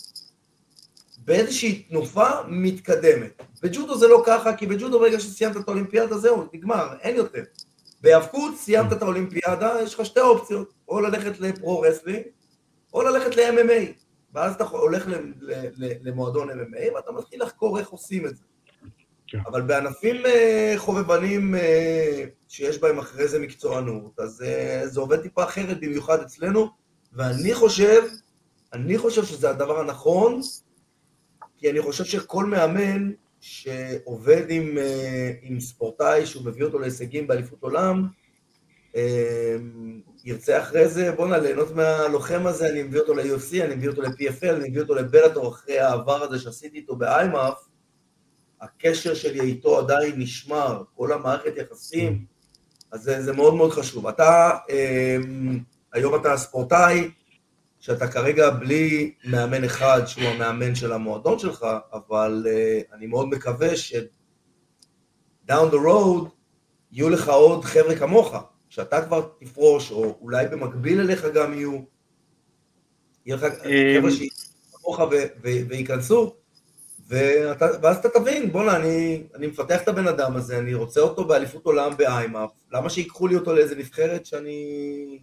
[1.18, 3.44] באיזושהי תנופה מתקדמת.
[3.64, 7.44] בג'ודו זה לא ככה, כי בג'ודו ברגע שסיימת את האולימפיאדה זהו, נגמר, אין יותר.
[8.02, 12.24] בהיאבקות סיימת את האולימפיאדה, יש לך שתי אופציות, או ללכת ל pro wrestling,
[12.94, 14.11] או ללכת ל-MMA.
[14.34, 15.08] ואז אתה הולך
[15.78, 18.44] למועדון MMA ואתה מתחיל לחקור איך עושים את זה.
[19.32, 19.40] כן.
[19.48, 25.44] אבל בענפים אה, חובבנים אה, שיש בהם אחרי זה מקצוענות, אז אה, זה עובד טיפה
[25.44, 26.70] אחרת, במיוחד אצלנו,
[27.14, 28.02] ואני חושב,
[28.74, 30.42] אני חושב שזה הדבר הנכון,
[31.58, 34.78] כי אני חושב שכל מאמן שעובד עם,
[35.42, 38.08] עם ספורטאי שהוא מביא אותו להישגים באליפות עולם,
[40.24, 44.56] ירצה אחרי זה, בואנה, ליהנות מהלוחם הזה, אני מביא אותו ל-UFC, אני מביא אותו ל-PFL,
[44.56, 47.68] אני מביא אותו לבלאטור אחרי העבר הזה שעשיתי איתו באיימאף,
[48.62, 52.26] הקשר שלי איתו עדיין נשמר, כל המערכת יחסים,
[52.92, 54.08] אז זה, זה מאוד מאוד חשוב.
[54.08, 55.60] אתה, אמ,
[55.94, 57.12] היום אתה ספורטאי,
[57.82, 63.76] שאתה כרגע בלי מאמן אחד שהוא המאמן של המועדון שלך, אבל uh, אני מאוד מקווה
[63.76, 63.94] ש-
[65.50, 66.30] down the road
[66.92, 68.36] יהיו לך עוד חבר'ה כמוך,
[68.72, 71.80] שאתה כבר תפרוש, או אולי במקביל אליך גם יהיו,
[73.26, 74.28] יהיה לך חבר'ה אמ,
[74.72, 75.00] כמוך
[75.42, 76.36] וייכנסו,
[77.08, 81.26] ואתה, ואז אתה תבין, בואנה, אני, אני מפתח את הבן אדם הזה, אני רוצה אותו
[81.26, 85.20] באליפות עולם באיימאפ, למה שיקחו לי אותו לאיזה נבחרת שאני,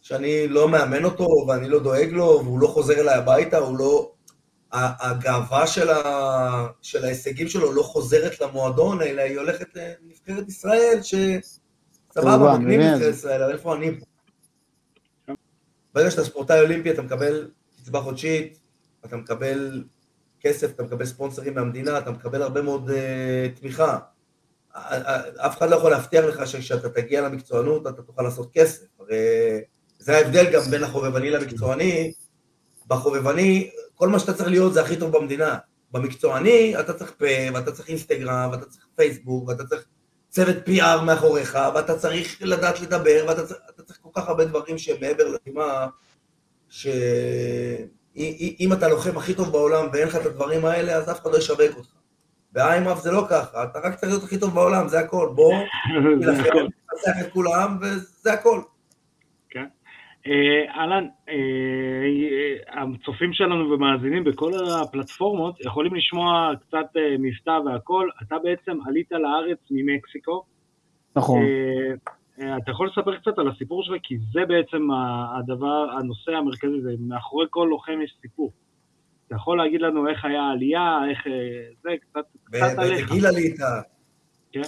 [0.00, 4.12] שאני לא מאמן אותו, ואני לא דואג לו, והוא לא חוזר אליי הביתה, הוא לא...
[4.72, 10.98] הגאווה של, ה, של ההישגים שלו לא חוזרת למועדון, אלא היא הולכת לנבחרת ישראל,
[12.12, 15.34] שסבבה, מגניב נבחרת ישראל, אבל איפה אני פה?
[15.94, 17.50] ברגע שאתה ספורטאי אולימפי, אתה מקבל
[17.82, 18.58] קצבה חודשית,
[19.04, 19.84] אתה מקבל
[20.40, 23.98] כסף, אתה מקבל ספונסרים מהמדינה, אתה מקבל הרבה מאוד uh, תמיכה.
[25.36, 28.86] אף אחד לא יכול להבטיח לך שכשאתה תגיע למקצוענות אתה תוכל לעשות כסף.
[29.00, 29.16] הרי
[29.98, 32.12] זה ההבדל גם בין החובבני למקצועני.
[32.86, 35.58] בחובבני, כל מה שאתה צריך להיות זה הכי טוב במדינה.
[35.90, 39.84] במקצועני אתה צריך פה, ואתה צריך אינסטגרם, ואתה צריך פייסבוק, ואתה צריך
[40.32, 44.96] צוות PR מאחוריך, ואתה צריך לדעת לדבר, ואתה צריך, צריך כל כך הרבה דברים שהם
[45.00, 45.86] מעבר לחימה,
[46.68, 46.86] ש...
[48.60, 51.38] אם אתה לוחם הכי טוב בעולם ואין לך את הדברים האלה, אז אף אחד לא
[51.38, 51.88] ישווק אותך.
[52.52, 55.28] באיימאף זה לא ככה, אתה רק צריך להיות הכי טוב בעולם, זה הכל.
[55.34, 55.54] בוא,
[56.22, 58.60] תנצח את כולם, וזה הכל.
[60.26, 68.08] אה, אהלן, אה, הצופים שלנו ומאזינים בכל הפלטפורמות יכולים לשמוע קצת אה, מבטא והכל.
[68.22, 70.44] אתה בעצם עלית לארץ ממקסיקו.
[71.16, 71.42] נכון.
[72.40, 74.88] אה, אתה יכול לספר קצת על הסיפור שלך, כי זה בעצם
[75.38, 78.52] הדבר, הנושא המרכזי, זה מאחורי כל לוחם יש סיפור.
[79.26, 81.32] אתה יכול להגיד לנו איך היה העלייה, איך אה,
[81.82, 82.78] זה, קצת, קצת עליך.
[82.78, 83.56] באיזה גיל עלית?
[84.52, 84.62] כן.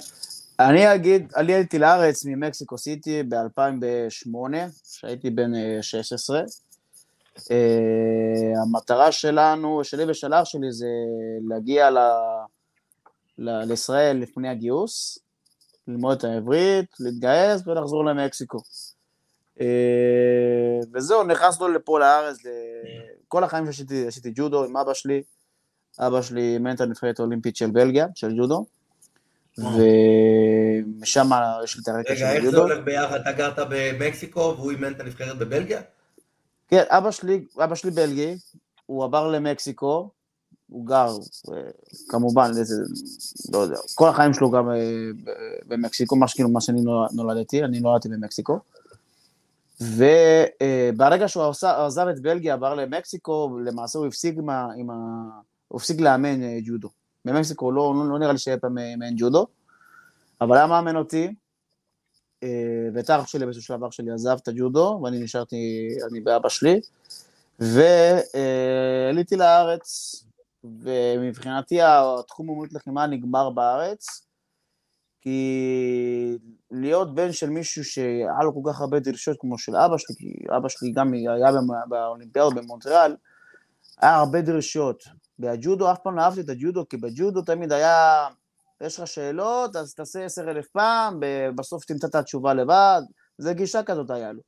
[0.60, 4.54] אני אגיד, עליתי לארץ ממקסיקו סיטי ב-2008,
[4.92, 6.42] כשהייתי בן 16.
[7.38, 7.52] Uh,
[8.62, 10.86] המטרה שלנו, שלי ושל אח שלי, זה
[11.48, 11.98] להגיע ל,
[13.38, 15.18] ל, לישראל לפני הגיוס,
[15.88, 18.58] ללמוד את העברית, להתגייס ולחזור למקסיקו.
[19.60, 19.66] אה,
[20.92, 22.36] וזהו, נכנסנו לפה לארץ,
[23.28, 25.22] כל החיים שעשיתי, עשיתי ג'ודו עם אבא שלי,
[25.98, 28.64] אבא שלי אימן את הנבחרת האולימפית של בלגיה, של ג'ודו,
[29.58, 31.30] ומשם
[31.64, 32.30] יש לי את הרקע של ג'ודו.
[32.30, 33.20] רגע, איך זה הולך ביחד?
[33.20, 35.80] אתה גרת במקסיקו והוא אימן את הנבחרת בבלגיה?
[36.68, 38.36] כן, אבא שלי, אבא שלי בלגי,
[38.86, 40.10] הוא עבר למקסיקו,
[40.68, 41.16] הוא גר,
[42.08, 42.74] כמובן, איזה,
[43.52, 44.76] לא יודע, כל החיים שלו גם אה,
[45.66, 46.80] במקסיקו, מה שכאילו, מה שאני
[47.12, 48.58] נולדתי, אני נולדתי במקסיקו.
[49.80, 51.44] וברגע אה, שהוא
[51.86, 54.94] עזב את בלגיה, עבר למקסיקו, למעשה הוא הפסיק, עם ה, עם ה,
[55.68, 56.88] הוא הפסיק לאמן אה, ג'ודו.
[57.24, 59.46] במקסיקו לא, לא, לא נראה לי שיהיה פעם מאמן ג'ודו,
[60.40, 61.34] אבל היה מאמן אותי,
[62.94, 66.80] ואת האח שלי באיזשהו שלב, אח שלי עזב את הג'ודו, ואני נשארתי, אני ואבא שלי,
[67.58, 70.14] ועליתי לארץ,
[70.64, 74.26] ומבחינתי התחום אומנות לחימה נגמר בארץ,
[75.20, 76.38] כי
[76.70, 80.34] להיות בן של מישהו שהיה לו כל כך הרבה דרישות כמו של אבא שלי, כי
[80.56, 81.50] אבא שלי גם היה
[81.88, 83.16] באולימפיאד במונטריאל,
[84.00, 85.04] היה הרבה דרישות.
[85.38, 88.26] והג'ודו, אף פעם לא אהבתי את הג'ודו, כי בג'ודו תמיד היה,
[88.80, 91.20] יש לך שאלות, אז תעשה עשר אלף פעם,
[91.54, 93.02] בסוף תמצא את התשובה לבד,
[93.38, 94.40] זה גישה כזאת היה לו.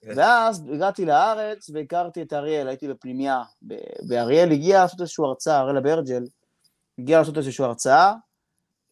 [0.00, 0.12] כן.
[0.16, 3.42] ואז הגעתי לארץ והכרתי את אריאל, הייתי בפנימייה,
[4.08, 6.24] ואריאל הגיע לעשות איזושהי הרצאה, אריאל אברג'ל,
[6.98, 8.14] הגיע לעשות איזושהי הרצאה.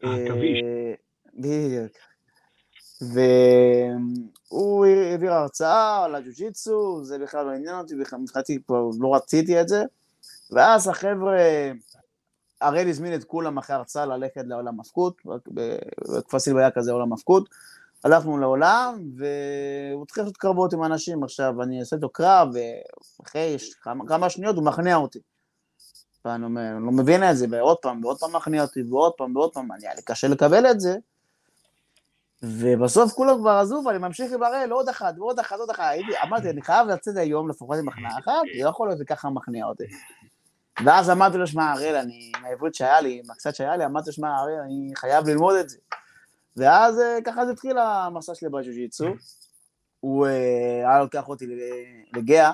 [0.03, 0.63] עכביש.
[0.65, 0.95] אה,
[1.35, 1.93] בדיוק.
[4.51, 9.69] והוא העביר הרצאה על הג'ו-ג'יצו, זה בכלל לא עניין אותי, מבחינתי כבר לא רציתי את
[9.69, 9.85] זה.
[10.51, 11.39] ואז החבר'ה,
[12.63, 15.13] אריאל הזמין את כולם אחרי הרצאה ללכת לעולם מפקוד,
[16.09, 17.49] בכפר סילבה היה כזה עולם מפקוד.
[18.05, 21.25] הלכנו לעולם, והוא התחיל לעשות קרבות עם אנשים.
[21.25, 22.49] עכשיו, אני אעשה איתו קרב,
[23.21, 25.19] ואחרי כמה, כמה שניות הוא מכניע אותי.
[26.25, 29.37] ואני אומר, אני לא מבין את זה, ועוד פעם, ועוד פעם מכניע אותי, ועוד פעם,
[29.37, 30.97] ועוד פעם, היה לי קשה לקבל את זה.
[32.43, 35.71] ובסוף כולם כבר עזוב, אני ממשיך עם הראל, עוד אחד, ועוד אחד, עוד.
[35.79, 39.65] הייתי, אמרתי, אני חייב לצאת היום לפחות עם מחנה אחת, לא יכול להיות שככה מכניע
[39.65, 39.85] אותי.
[40.85, 44.07] ואז אמרתי לו, שמע, הראל, אני, עם העברית שהיה לי, עם הקצת שהיה לי, אמרתי
[44.11, 45.79] לו, שמע, הראל, אני חייב ללמוד את זה.
[46.57, 49.07] ואז אה, ככה זה התחיל המסע שלי בג'ו-ג'יצו.
[50.01, 51.47] הוא אה, היה לוקח אותי
[52.17, 52.53] לגאה,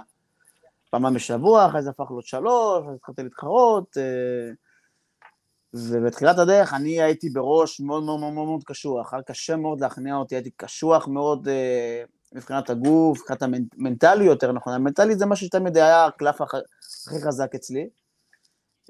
[0.91, 3.97] פעמיים בשבוע, אחרי זה הפך להיות שלוש, אז התחלתי להתחרות.
[5.77, 10.35] ובתחילת הדרך אני הייתי בראש מאוד מאוד מאוד מאוד קשוח, היה קשה מאוד להכניע אותי,
[10.35, 16.05] הייתי קשוח מאוד אה, מבחינת הגוף, מבחינת המנטלי יותר נכון, המנטלי זה מה שתמיד היה
[16.05, 17.89] הקלף הכי חזק אצלי.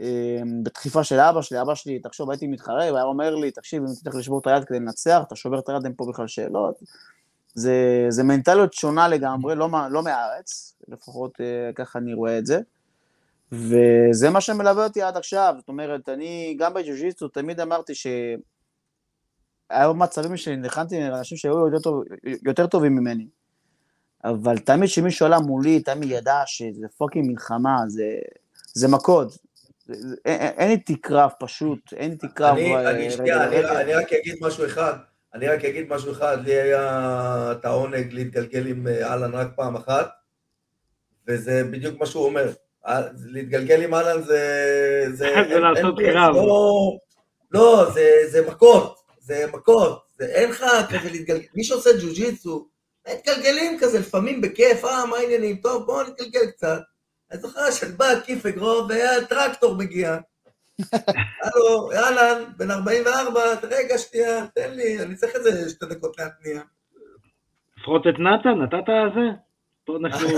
[0.01, 3.83] אה, בדחיפה של אבא שלי, אבא שלי, תחשוב, הייתי מתחרה, הוא היה אומר לי, תקשיב,
[3.83, 6.75] אם תצטרך לשבור את היד כדי לנצח, אתה שובר את היד, אין פה בכלל שאלות.
[7.55, 12.61] זה, זה מנטליות שונה לגמרי, לא, לא מהארץ, לפחות אה, ככה אני רואה את זה.
[13.53, 18.07] וזה מה שמלווה אותי עד עכשיו, זאת אומרת, אני גם בג'יו-ג'יטסו תמיד אמרתי ש...
[19.71, 22.05] היה מצבים שנלחמתי עם אנשים שהיו יותר, טוב,
[22.45, 23.27] יותר טובים ממני,
[24.25, 28.05] אבל תמיד כשמישהו עלה מולי, תמיד ידע שזה fucking מלחמה, זה,
[28.75, 29.39] זה מכות.
[30.25, 32.57] אין איתי קרב פשוט, אין איתי קרב.
[32.57, 34.95] אני, אני, שנייה, אני, אני רק אגיד משהו אחד,
[35.35, 39.77] אני רק אגיד משהו אחד, לי היה את העונג להתגלגל עם אה, אהלן רק פעם
[39.77, 40.09] אחת,
[41.29, 42.53] וזה בדיוק מה שהוא אומר.
[43.25, 45.05] להתגלגל עם אהלן זה...
[45.13, 46.35] זה לעשות קרב.
[46.35, 46.97] לא,
[47.51, 47.91] לא,
[48.27, 52.67] זה מכות, זה מכות, אין לך כזה להתגלגל, מי שעושה ג'ו-ג'יצו,
[53.09, 56.81] מתגלגלים כזה לפעמים בכיף, אה, מה העניינים, טוב, בואו נתגלגל קצת.
[57.31, 60.17] אני זוכר שאני בא, כיף אגרוב, והטרקטור מגיע.
[61.43, 66.63] הלו, אהלן, בן 44, רגע, שנייה, תן לי, אני צריך איזה שתי דקות להתניע.
[67.79, 69.21] לפחות את נתן, נתת זה?
[69.85, 70.29] פה אנחנו...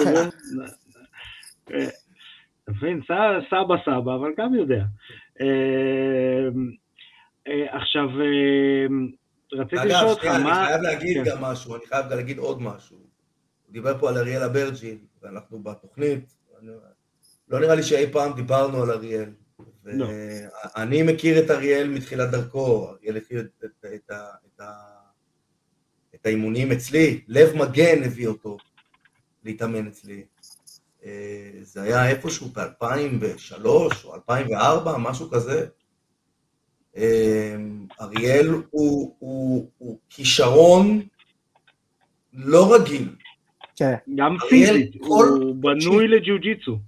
[2.69, 3.01] אתה מבין?
[3.51, 4.85] סבא סבא, אבל גם יודע.
[5.41, 6.49] אה,
[7.49, 8.87] אה, עכשיו, אה,
[9.53, 10.61] רציתי לשאול אותך, מה...
[10.61, 11.31] אני חייב להגיד כן.
[11.31, 12.97] גם משהו, אני חייב להגיד עוד משהו.
[12.97, 16.35] הוא דיבר פה על אריאל אברג'ין, ואנחנו בתוכנית,
[17.49, 19.31] לא נראה לי שאי פעם דיברנו על אריאל.
[19.85, 20.07] לא.
[20.77, 24.63] אני מכיר את אריאל מתחילת דרכו, אריאל התחיל את, את, את, את,
[26.15, 28.57] את האימונים אצלי, לב מגן הביא אותו
[29.45, 30.25] להתאמן אצלי.
[31.05, 33.67] אה, זה היה איפשהו ב-2003
[34.05, 35.67] או 2004, משהו כזה.
[36.97, 37.57] אה,
[38.01, 41.03] אריאל הוא, הוא, הוא כישרון
[42.33, 43.09] לא רגיל.
[43.77, 43.95] כן.
[44.17, 46.79] גם פיזית, הוא בנוי לג'יוג'יצו.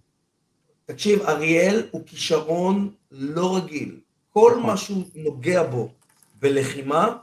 [0.86, 4.00] תקשיב, אריאל הוא כישרון לא רגיל.
[4.30, 4.70] כל נכון.
[4.70, 5.92] מה שהוא נוגע בו
[6.40, 7.16] בלחימה,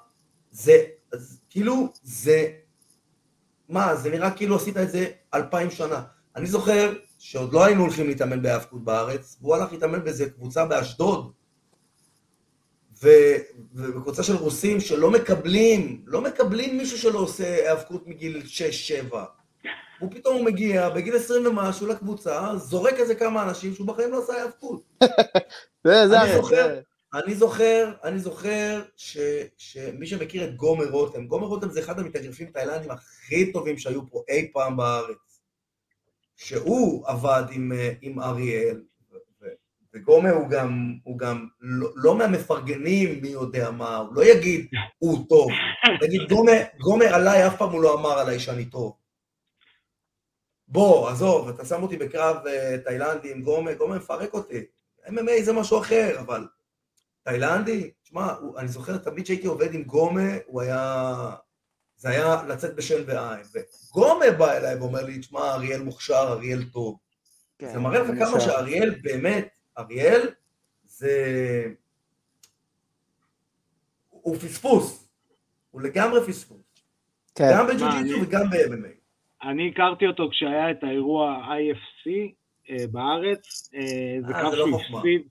[0.51, 0.83] זה,
[1.49, 2.51] כאילו, זה,
[3.69, 6.03] מה, זה נראה כאילו עשית את זה אלפיים שנה.
[6.37, 11.31] אני זוכר שעוד לא היינו הולכים להתאמן בהאבקות בארץ, והוא הלך להתאמן באיזה קבוצה באשדוד,
[13.01, 18.41] ובקבוצה של רוסים שלא מקבלים, לא מקבלים מישהו שלא עושה האבקות מגיל
[19.11, 19.15] 6-7.
[19.99, 24.41] הוא פתאום מגיע בגיל 20 ומשהו לקבוצה, זורק איזה כמה אנשים שהוא בחיים לא עשה
[24.41, 24.81] האבקות.
[25.87, 26.79] זה, זה, אני זוכר,
[27.13, 29.17] אני זוכר, אני זוכר ש,
[29.57, 34.23] שמי שמכיר את גומר רותם, גומר רותם זה אחד המתאגרפים תאילנדים הכי טובים שהיו פה
[34.29, 35.26] אי פעם בארץ.
[36.37, 38.81] שהוא עבד עם, אה, עם אריאל,
[39.93, 45.25] וגומר הוא גם, הוא גם לא, לא מהמפרגנים מי יודע מה, הוא לא יגיד הוא
[45.29, 45.47] טוב,
[45.99, 48.97] תגיד גומר, גומר עליי אף פעם הוא לא אמר עליי שאני טוב.
[50.67, 54.65] בוא, עזוב, אתה שם אותי בקרב uh, תאילנדי עם גומר, גומר מפרק אותי.
[55.05, 56.47] MMA זה משהו אחר, אבל
[57.23, 61.13] תאילנדי, תשמע, אני זוכר תמיד שהייתי עובד עם גומה, הוא היה
[61.97, 63.45] זה היה לצאת בשן ועין.
[63.53, 66.97] וגומר בא אליי ואומר לי, תשמע, אריאל מוכשר, אריאל טוב.
[67.59, 70.29] כן, זה מראה לך כמה שאריאל באמת, אריאל
[70.83, 71.13] זה...
[74.09, 75.09] הוא פספוס,
[75.71, 76.57] הוא לגמרי פספוס.
[77.35, 77.49] כן.
[77.53, 78.97] גם בג'ו-ג'יטו וגם ב-MMA.
[79.49, 82.09] אני הכרתי אותו כשהיה את האירוע IFC
[82.69, 85.21] אה, בארץ, אה, זה קו לא שהפסיד,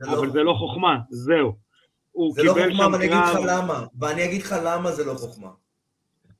[0.00, 1.56] לא אבל זה לא חוכמה, זהו.
[2.34, 5.50] זה לא חוכמה, ואני אגיד לך למה, ואני אגיד לך למה זה לא חוכמה.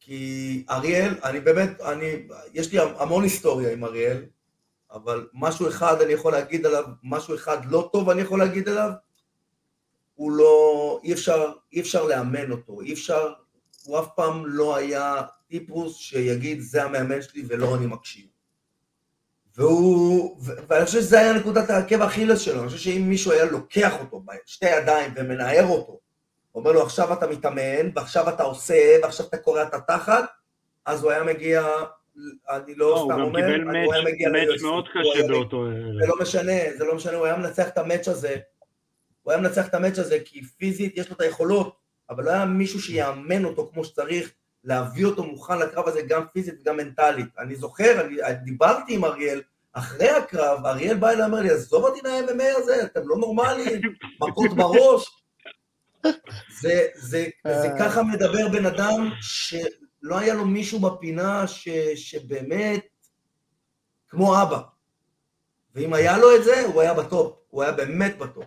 [0.04, 4.24] כי אריאל, אני באמת, אני, יש לי המון היסטוריה עם אריאל,
[4.92, 8.90] אבל משהו אחד אני יכול להגיד עליו, משהו אחד לא טוב אני יכול להגיד עליו,
[10.14, 13.32] הוא לא, אי אפשר, אי אפשר לאמן אותו, אי אפשר,
[13.84, 18.26] הוא אף פעם לא היה טיפוס שיגיד זה המאמן שלי ולא אני מקשיב.
[19.56, 23.92] והוא, ואני חושב שזה היה נקודת העקב האכילס שלו, אני חושב שאם מישהו היה לוקח
[24.00, 26.01] אותו בשתי ידיים ומנער אותו,
[26.54, 30.24] אומר לו, עכשיו אתה מתאמן, ועכשיו אתה עושה, ועכשיו אתה קורע את התחת,
[30.86, 31.66] אז הוא היה מגיע,
[32.50, 35.64] אני לא, לא סתם אומר, הוא היה מגיע מאץ' מאוד קשה באותו...
[36.00, 38.36] זה לא משנה, זה לא משנה, הוא היה מנצח את המאץ' הזה,
[39.22, 41.76] הוא היה מנצח את המאץ' הזה, כי פיזית יש לו את היכולות,
[42.10, 44.32] אבל לא היה מישהו שיאמן אותו כמו שצריך,
[44.64, 47.26] להביא אותו מוכן לקרב הזה גם פיזית וגם מנטלית.
[47.38, 49.40] אני זוכר, אני דיברתי עם אריאל,
[49.72, 53.80] אחרי הקרב, אריאל בא אליי ואמר לי, עזוב אותי מה-MMA הזה, אתם לא נורמליים,
[54.20, 55.21] מכות בראש.
[56.60, 62.86] זה, זה, זה ככה מדבר בן אדם שלא היה לו מישהו בפינה ש, שבאמת,
[64.08, 64.60] כמו אבא.
[65.74, 68.44] ואם היה לו את זה, הוא היה ב top, הוא היה באמת ב top.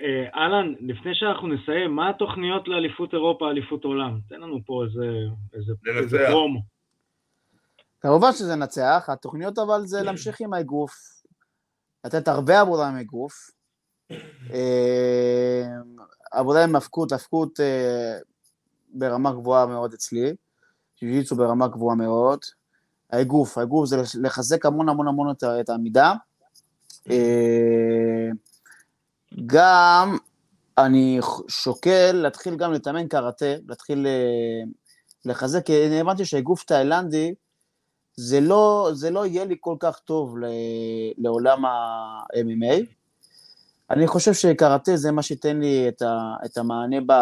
[0.00, 4.20] אה, אהלן, לפני שאנחנו נסיים, מה התוכניות לאליפות אירופה, אליפות עולם?
[4.28, 5.06] תן לנו פה איזה,
[5.54, 6.60] איזה, איזה פרומו.
[8.00, 10.92] כמובן שזה נצח, התוכניות אבל זה להמשיך עם האגרוף,
[12.04, 13.34] לתת הרבה עבודה עם האגרוף.
[16.34, 18.18] אה, עבודה עם הפקות, הפקות אה,
[18.94, 20.34] ברמה גבוהה מאוד אצלי,
[21.00, 22.38] ג'יוג'יצו ברמה גבוהה מאוד.
[23.10, 26.12] האגרוף, האגרוף זה לחזק המון המון המון את העמידה.
[29.46, 30.16] גם
[30.78, 34.62] אני שוקל להתחיל גם לתאמן קראטה, להתחיל אה,
[35.24, 37.34] לחזק, כי אני הבנתי שהגוף תאילנדי,
[38.16, 40.36] זה לא, זה לא יהיה לי כל כך טוב
[41.18, 42.97] לעולם ה-MMA.
[43.90, 47.12] אני חושב שקראטה זה מה שייתן לי את, ה, את המענה ב,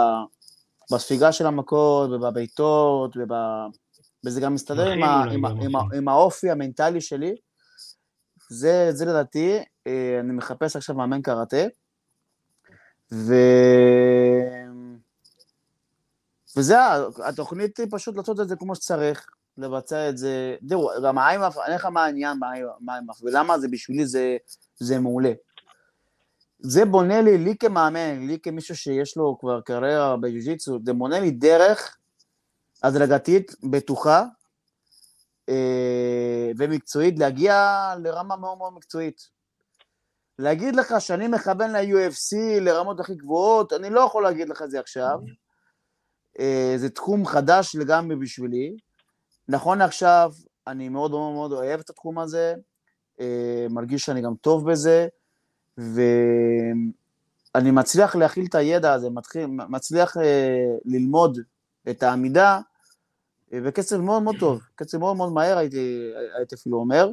[0.92, 3.32] בספיגה של המכות, ובבעיטות, וב...
[4.26, 7.36] וזה גם מסתדר עם, ה, עם, עם, עם האופי המנטלי שלי.
[8.50, 11.64] זה, זה לדעתי, אה, אני מחפש עכשיו מאמן קראטה.
[13.12, 13.34] ו...
[16.56, 16.76] וזה,
[17.24, 19.26] התוכנית היא פשוט לעשות את זה כמו שצריך,
[19.58, 20.56] לבצע את זה.
[20.68, 22.40] תראו, גם האיימאף, אני אגיד לך מה העניין
[22.80, 24.36] באיימאף, ולמה זה בשבילי זה,
[24.78, 25.32] זה מעולה.
[26.58, 31.30] זה בונה לי, לי כמאמן, לי כמישהו שיש לו כבר קריירה בג'ו-ג'יצו, זה בונה לי
[31.30, 31.96] דרך
[32.82, 34.24] הדרגתית, בטוחה
[35.48, 37.54] אה, ומקצועית, להגיע
[38.02, 39.36] לרמה מאוד מאוד מקצועית.
[40.38, 44.80] להגיד לך שאני מכוון ל-UFC, לרמות הכי גבוהות, אני לא יכול להגיד לך את זה
[44.80, 45.18] עכשיו.
[46.40, 48.76] אה, זה תחום חדש לגמרי בשבילי.
[49.48, 50.32] נכון לעכשיו,
[50.66, 52.54] אני מאוד מאוד מאוד אוהב את התחום הזה,
[53.20, 55.08] אה, מרגיש שאני גם טוב בזה,
[55.78, 59.08] ואני מצליח להכיל את הידע הזה,
[59.68, 61.38] מצליח אה, ללמוד
[61.90, 62.60] את העמידה
[63.52, 67.10] בקצב מאוד מאוד טוב, קצב מאוד מאוד מהר הייתי, הייתי אפילו אומר.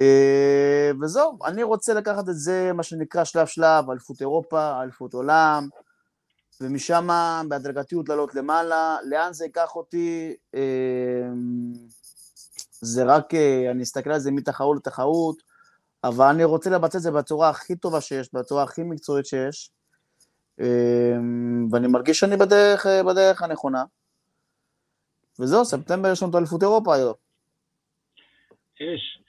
[0.00, 5.68] אה, וזהו, אני רוצה לקחת את זה, מה שנקרא שלב שלב, אליפות אירופה, אליפות עולם,
[6.60, 7.08] ומשם
[7.48, 10.60] בהדרגתיות לעלות למעלה, לאן זה ייקח אותי, אה,
[12.80, 15.49] זה רק, אה, אני אסתכל על זה מתחרות לתחרות,
[16.04, 19.70] אבל אני רוצה לבצע את זה בצורה הכי טובה שיש, בצורה הכי מקצועית שיש,
[21.72, 23.84] ואני מרגיש שאני בדרך, בדרך הנכונה.
[25.40, 27.14] וזהו, ספטמבר יש לנו את אליפות אירופה היום.
[28.80, 29.20] יש.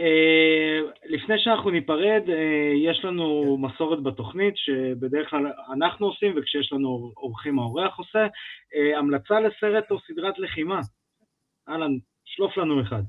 [0.00, 2.30] Uh, לפני שאנחנו ניפרד, uh,
[2.90, 3.58] יש לנו.
[3.58, 9.96] מסורת בתוכנית שבדרך כלל אנחנו עושים וכשיש לנו אורחים האורח עושה, uh, המלצה לסרט או
[10.00, 10.80] סדרת לחימה.
[11.68, 13.02] אהלן, שלוף לנו אחד.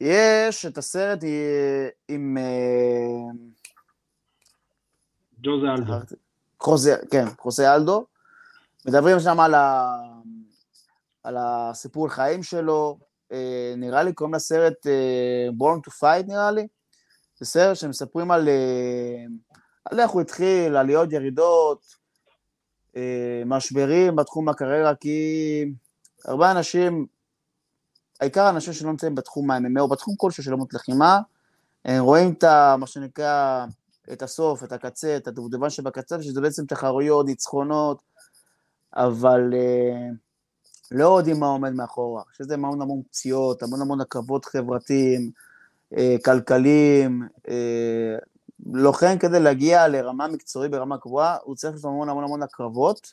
[0.00, 1.18] יש את הסרט
[2.08, 2.36] עם...
[5.42, 5.92] ג'וזה אלדו.
[6.60, 8.06] חוזה, כן, חוזה אלדו.
[8.86, 9.96] מדברים שם על, ה...
[11.22, 12.98] על הסיפור חיים שלו,
[13.32, 16.66] אה, נראה לי קוראים לסרט אה, Born to Fight נראה לי,
[17.38, 19.24] זה סרט שמספרים על, אה,
[19.84, 22.00] על איך הוא התחיל, עליות ירידות,
[23.46, 25.64] משברים בתחום הקריירה, כי
[26.24, 27.06] הרבה אנשים,
[28.20, 31.20] העיקר האנשים שלא נמצאים בתחום ה-MMA או בתחום כלשהו של עמות לחימה,
[31.98, 33.66] רואים את ה, מה שנקרא,
[34.12, 38.02] את הסוף, את הקצה, את הדובדבן שבקצה, שזה בעצם תחרויות, ניצחונות,
[38.96, 40.14] אבל uh,
[40.90, 45.30] לא יודעים מה עומד מאחורה, שזה המון המון פציעות, המון המון עכבות חברתיים,
[45.96, 48.16] אה, כלכליים, אה,
[48.72, 53.12] לוחם כדי להגיע לרמה מקצועית ברמה קבועה, הוא צריך לעשות המון המון המון הקרבות,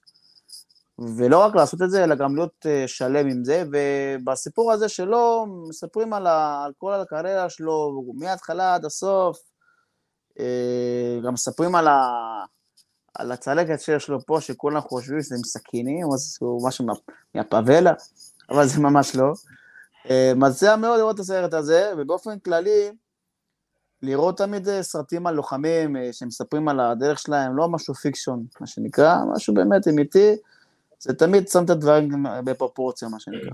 [1.00, 5.46] ולא רק לעשות את זה, אלא גם להיות אה, שלם עם זה, ובסיפור הזה שלו,
[5.70, 9.38] מספרים על, ה, על כל הקריירה שלו, מההתחלה עד הסוף,
[10.40, 12.02] אה, גם מספרים על ה...
[13.16, 16.08] על הצלקת שיש לו פה, שכולם חושבים שזה עם סכינים,
[16.42, 16.86] או משהו
[17.36, 17.94] מהפאבלה,
[18.50, 19.34] אבל זה ממש לא.
[20.10, 22.92] אה, מציע מאוד לראות את הסרט הזה, ובאופן כללי,
[24.02, 29.54] לראות תמיד סרטים על לוחמים שמספרים על הדרך שלהם, לא משהו פיקשון, מה שנקרא, משהו
[29.54, 30.36] באמת אמיתי,
[31.00, 32.10] זה תמיד שם את הדברים
[32.46, 33.52] בפרופורציה, מה שנקרא.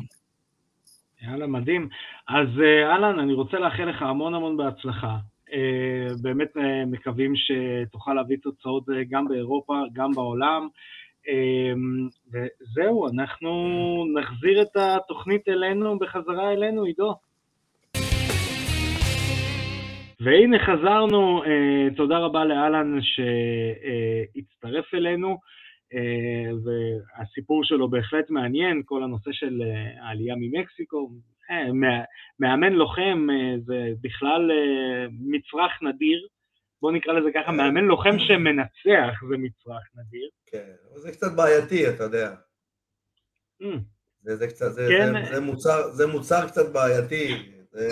[1.21, 1.89] יאללה, מדהים.
[2.27, 2.47] אז
[2.85, 5.17] אהלן, אני רוצה לאחל לך המון המון בהצלחה.
[5.53, 10.67] אה, באמת אה, מקווים שתוכל להביא תוצאות אה, גם באירופה, גם בעולם.
[12.31, 13.51] וזהו, אנחנו
[14.13, 17.15] נחזיר את התוכנית אלינו, בחזרה אלינו, עידו.
[20.19, 21.43] והנה חזרנו,
[21.95, 25.37] תודה רבה לאלן שהצטרף אלינו.
[25.93, 31.11] אה, והסיפור שלו בהחלט מעניין, כל הנושא של אה, העלייה ממקסיקו.
[32.39, 33.27] מאמן לוחם
[33.65, 34.51] זה בכלל
[35.11, 36.27] מצרך נדיר,
[36.81, 40.29] בואו נקרא לזה ככה, מאמן לוחם שמנצח זה מצרך נדיר.
[40.45, 42.35] כן, זה קצת בעייתי, אתה יודע.
[44.21, 45.25] זה, זה, קצת, זה, כן.
[45.25, 47.35] זה, זה, מוצר, זה מוצר קצת בעייתי.
[47.71, 47.87] זה,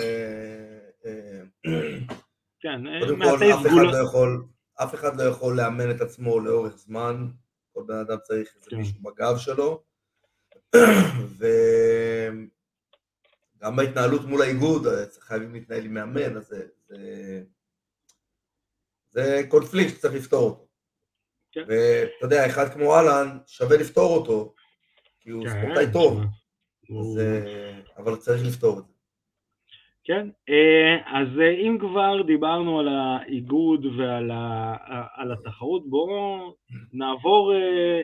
[2.60, 4.44] כן, קודם כל, אף אחד, לא יכול,
[4.82, 7.26] אף אחד לא יכול לאמן את עצמו לאורך זמן,
[7.72, 8.76] כל בן אדם צריך איזה כן.
[8.76, 9.82] מישהו בגב שלו,
[13.58, 14.86] וגם בהתנהלות מול האיגוד
[15.20, 17.42] חייבים להתנהל עם מאמן, אז זה, זה,
[19.10, 20.68] זה קונפליקט שצריך לפתור אותו.
[21.52, 21.60] כן.
[21.60, 24.54] ואתה יודע, אחד כמו אהלן, שווה לפתור אותו,
[25.20, 26.20] כי הוא כן, ספורטאי טוב,
[27.00, 27.20] אז,
[27.96, 28.91] אבל צריך לפתור את זה.
[30.04, 34.30] כן, אה, אז אה, אם כבר דיברנו על האיגוד ועל
[35.16, 36.54] על התחרות, בואו
[36.92, 38.00] נעבור אה,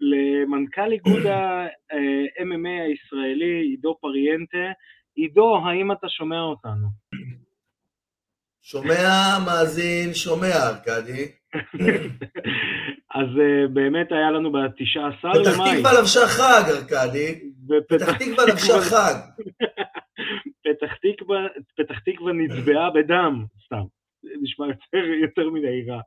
[0.00, 4.72] למנכ"ל איגוד ה-MMA הישראלי, עידו פריאנטה.
[5.14, 6.88] עידו, האם אתה שומע אותנו?
[8.62, 11.32] שומע, מאזין, שומע, ארכדי.
[13.14, 13.28] אז
[13.72, 15.44] באמת היה לנו ב-19 למאי.
[15.44, 17.50] פתח תקווה לבשה חג, ארכדי.
[17.88, 19.14] פתח תקווה לבשה חג.
[20.62, 21.46] פתח תקווה,
[21.76, 23.84] פתח תקווה נצבעה בדם, סתם,
[24.42, 26.00] נשמע יותר, יותר מדי רע.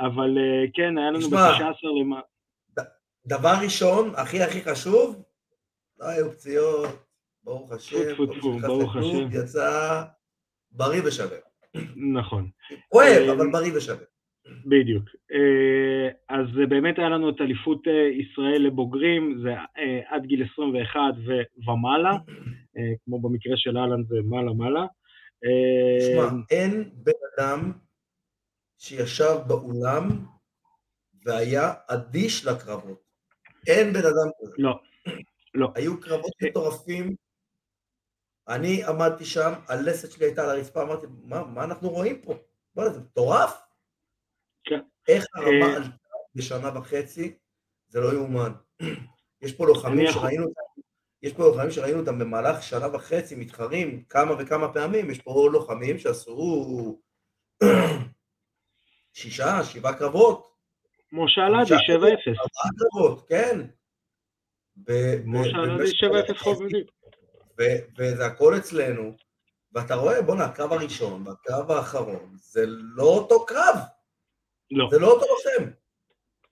[0.00, 2.20] אבל אה, כן, היה לנו ב-19 למה...
[3.26, 5.22] דבר ראשון, הכי הכי חשוב,
[5.98, 6.88] לא היו פציעות,
[7.44, 8.26] ברוך השם,
[8.66, 10.02] ברוך השם, יצא
[10.70, 11.36] בריא ושווה.
[12.14, 12.50] נכון.
[12.88, 14.04] כואב, אה, אבל בריא ושווה.
[14.66, 15.04] בדיוק.
[15.32, 17.82] אה, אז באמת היה לנו את אליפות
[18.20, 19.54] ישראל לבוגרים, זה
[20.08, 21.00] עד גיל 21
[21.68, 22.12] ומעלה,
[22.76, 24.86] אה, כמו במקרה של אהלן זה מעלה-מעלה.
[26.00, 27.72] תשמע, אה, אין בן אדם
[28.78, 30.08] שישב באולם
[31.24, 33.02] והיה אדיש לקרבות.
[33.66, 34.54] אין בן אדם כזה.
[34.58, 34.80] לא,
[35.54, 35.72] לא.
[35.74, 37.14] היו קרבות מטורפים.
[38.48, 42.34] אני עמדתי שם, הלסת שלי הייתה על הרצפה, אמרתי, מה, מה אנחנו רואים פה?
[42.74, 43.67] בוא'נה, זה מטורף.
[44.68, 44.80] כן.
[45.08, 45.90] איך הרמה אה, עלתה
[46.34, 47.36] בשנה וחצי,
[47.88, 48.52] זה לא יאומן.
[49.42, 50.46] יש פה לוחמים שראינו
[51.22, 55.98] יש פה לוחמים שראינו אותם במהלך שנה וחצי מתחרים כמה וכמה פעמים, יש פה לוחמים
[55.98, 56.98] שעשו
[59.12, 60.48] שישה, שבעה קרבות.
[61.12, 62.26] משה אלעדי, שבע אפס.
[62.26, 63.60] ארבעה קרבות, כן.
[65.24, 66.86] משה אלעדי, שבע אפס חובבים.
[67.98, 69.16] וזה הכל אצלנו,
[69.72, 73.76] ואתה רואה, בואנה, הקרב הראשון והקרב האחרון, זה לא אותו קרב.
[74.70, 74.88] לא.
[74.90, 75.70] זה לא אותו לוחם.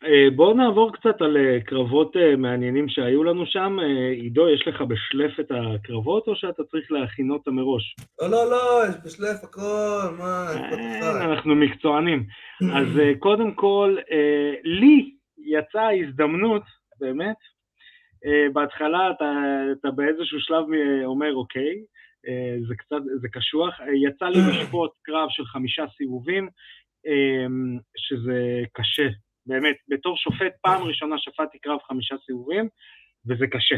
[0.04, 3.76] אה, בואו נעבור קצת על אה, קרבות אה, מעניינים שהיו לנו שם.
[4.12, 7.96] עידו, יש לך בשלף את הקרבות או שאתה צריך להכין אותם מראש?
[8.20, 10.46] לא, לא, לא, יש בשלף הכל, מה,
[11.24, 12.26] אנחנו מקצוענים.
[12.78, 12.86] אז
[13.18, 13.96] קודם כל,
[14.64, 16.62] לי יצאה הזדמנות,
[17.00, 17.36] באמת,
[18.52, 19.32] בהתחלה אתה,
[19.80, 20.64] אתה באיזשהו שלב
[21.04, 21.74] אומר, אוקיי,
[22.68, 23.80] זה קצת, זה קשוח.
[23.80, 26.48] יצא לי לשפוט קרב של חמישה סיבובים,
[27.96, 29.08] שזה קשה
[29.46, 32.68] באמת, בתור שופט פעם ראשונה שפטתי קרב חמישה סיבובים,
[33.26, 33.76] וזה קשה.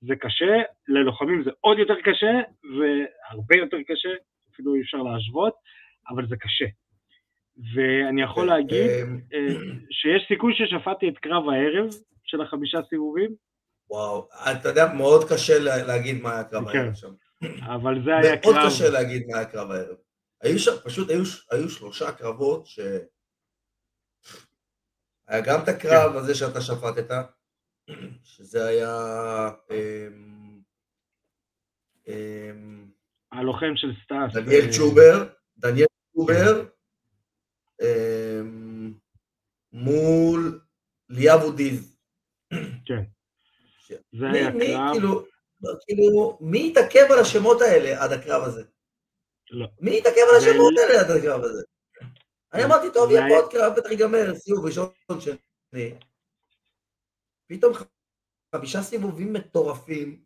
[0.00, 2.32] זה קשה, ללוחמים זה עוד יותר קשה,
[2.64, 4.08] והרבה יותר קשה,
[4.52, 5.54] אפילו אי אפשר להשוות,
[6.10, 6.64] אבל זה קשה.
[7.74, 8.90] ואני יכול להגיד
[9.34, 9.54] אה,
[9.90, 11.88] שיש סיכוי ששפטתי את קרב הערב
[12.24, 13.34] של החמישה סיבובים.
[13.90, 16.78] וואו, אתה יודע, מאוד קשה להגיד מה היה קרב כן.
[16.78, 17.12] הערב שם.
[17.74, 18.52] אבל זה היה קרב...
[18.52, 19.96] מאוד קשה להגיד מה היה קרב הערב.
[20.44, 22.80] היו שם, פשוט היו, היו שלושה קרבות ש...
[25.26, 26.16] היה גם את הקרב.
[26.16, 27.10] הזה שאתה שפטת,
[28.22, 28.96] שזה היה...
[29.70, 30.60] אמ,
[32.08, 32.90] אמ,
[33.32, 34.44] הלוחם של סטאס.
[34.44, 36.68] דניאל צ'ובר, דניאל צ'ובר,
[37.82, 38.94] אמ,
[39.72, 40.60] מול
[41.08, 41.96] ליאב אודיז.
[42.86, 43.02] כן.
[44.12, 44.92] זה היה קרב.
[44.92, 45.24] כאילו,
[45.86, 48.64] כאילו, מי התעכב על השמות האלה עד הקרב הזה?
[49.50, 49.66] לא.
[49.80, 51.62] מי התעכב על השמות האלה עד הקרב הזה?
[52.52, 55.94] אני אמרתי, טוב, יהיה פה עוד קרב, בטח ייגמר, סיבוב ראשון שני.
[57.46, 57.72] פתאום
[58.54, 60.24] חמישה סיבובים מטורפים,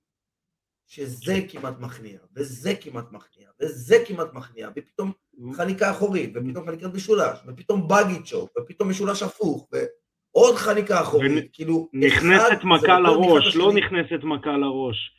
[0.87, 5.13] שזה כמעט מכניע, וזה כמעט מכניע, וזה כמעט מכניע, ופתאום
[5.53, 11.89] חניקה אחורית, ופתאום חניקת משולש, ופתאום בגי צ'וק, ופתאום משולש הפוך, ועוד חניקה אחורית, כאילו...
[11.93, 15.17] נכנסת מכה לראש, לא נכנסת מכה לראש.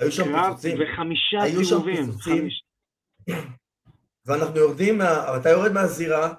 [0.00, 0.78] היו שם פיצוצים.
[0.82, 2.10] וחמישה סיבובים.
[4.26, 5.36] ואנחנו יורדים, מה...
[5.36, 6.34] אתה יורד מהזירה,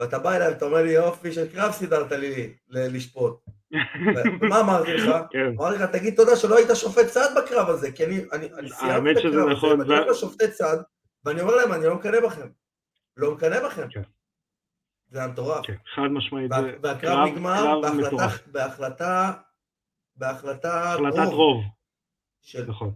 [0.00, 3.40] ואתה בא אליי ואתה אומר לי, יופי של קרב סידרת לי לשפוט.
[4.50, 5.10] מה אמרתי לך?
[5.30, 5.46] כן.
[5.58, 9.10] אמרתי לך, תגיד תודה שלא היית שופט צד בקרב הזה, כי אני, אני, אני סיימתי
[9.12, 10.76] את הקרב הזה, נכון, ואני הולך לשופטי צד,
[11.24, 12.48] ואני אומר להם, אני לא מקנא בכם.
[13.16, 13.88] לא מקנא בכם.
[13.90, 14.02] כן.
[15.08, 15.66] זה היה מטורף.
[15.66, 16.50] כן, חד משמעית,
[16.82, 17.80] והקרב קרב- נגמר.
[18.52, 19.32] בהחלטה,
[20.16, 21.64] בהחלטה החלטת רוב,
[22.48, 22.94] של, נכון.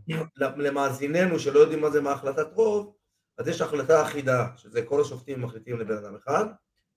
[0.56, 2.96] למאזיננו שלא יודעים מה זה מהחלטת רוב,
[3.38, 6.44] אז יש החלטה אחידה, שזה כל השופטים מחליטים לבן אדם אחד,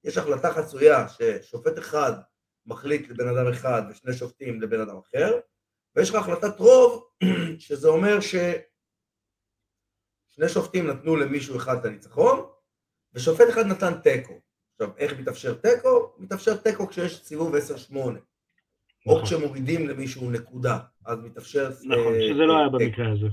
[0.04, 2.12] יש החלטה חצויה ששופט אחד
[2.66, 5.40] מחליט לבן אדם אחד ושני שופטים לבן אדם אחר,
[5.96, 7.10] ויש לך החלטת רוב,
[7.60, 8.60] שזה אומר ששני
[10.48, 12.50] שופטים נתנו למישהו אחד את הניצחון,
[13.14, 14.42] ושופט אחד נתן תיקו.
[14.74, 16.16] עכשיו, איך מתאפשר תיקו?
[16.18, 17.60] מתאפשר תיקו כשיש סיבוב 10-8,
[17.96, 18.12] או
[19.06, 19.24] נכון.
[19.24, 21.70] כשמורידים למישהו נקודה, אז מתאפשר...
[21.84, 22.80] נכון, אה, שזה לא היה תיקו.
[22.80, 23.28] במקרה הזה.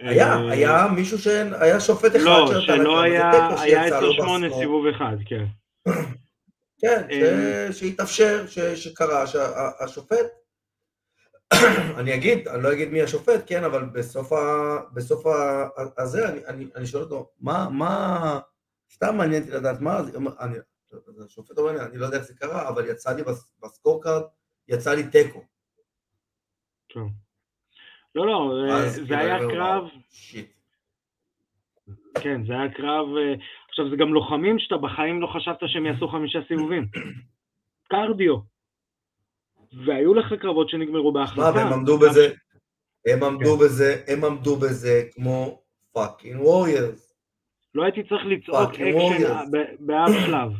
[0.00, 1.26] היה, אה, היה מישהו ש...
[1.60, 4.60] היה שופט אחד לא, שנתן שלא לקרב, היה, היה שיצא לו 10-8 בסקור.
[4.60, 5.44] סיבוב אחד, כן.
[6.80, 7.68] כן, אה.
[7.72, 8.44] שהתאפשר.
[8.74, 10.26] שקרה, שהשופט,
[11.98, 14.36] אני אגיד, אני לא אגיד מי השופט, כן, אבל בסוף ה...
[14.94, 15.68] בסוף ה...
[15.98, 18.40] הזה, אני, אני, אני שואל אותו, מה, מה,
[18.94, 20.56] סתם מעניין אותי לדעת מה, אז אני,
[21.26, 24.22] השופט אומר לי, אני לא יודע איך זה קרה, אבל יצא לי בס- בסקורקארד,
[24.68, 25.42] יצא לי תיקו.
[26.92, 27.08] טוב.
[28.14, 29.84] לא, לא, אה, זה כאילו, היה קרב.
[32.22, 33.34] כן, זה היה קרב, אה,
[33.68, 36.88] עכשיו זה גם לוחמים שאתה בחיים לא חשבת שהם יעשו חמישה סיבובים.
[37.90, 38.36] cardio.
[39.86, 41.58] והיו לך קרבות שנגמרו מה, בהחלטה.
[41.58, 42.34] והם עמדו בזה,
[43.06, 47.14] הם עמדו בזה, הם עמדו בזה כמו fucking warriors.
[47.74, 50.52] לא הייתי צריך לצעוק אקשן באף שלב.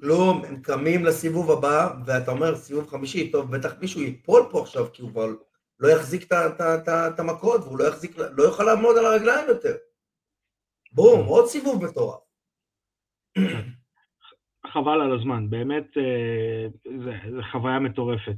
[0.00, 4.86] כלום, הם קמים לסיבוב הבא, ואתה אומר סיבוב חמישי, טוב, בטח מישהו ייפול פה עכשיו,
[4.92, 5.28] כי הוא כבר
[5.80, 9.74] לא יחזיק את המכות, והוא לא יחזיק, לא יוכל לעמוד על הרגליים יותר.
[10.92, 12.20] בום, עוד סיבוב מטורף.
[14.72, 16.66] חבל על הזמן, באמת אה,
[17.04, 18.36] זה, זה חוויה מטורפת.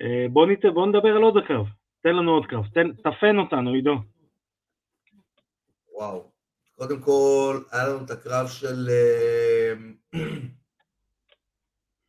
[0.00, 1.66] אה, בוא, נת, בוא נדבר על עוד הקרב,
[2.02, 3.94] תן לנו עוד קרב, תן, תפן אותנו עידו.
[5.94, 6.32] וואו.
[6.74, 9.72] קודם כל, היה לנו את הקרב של אה,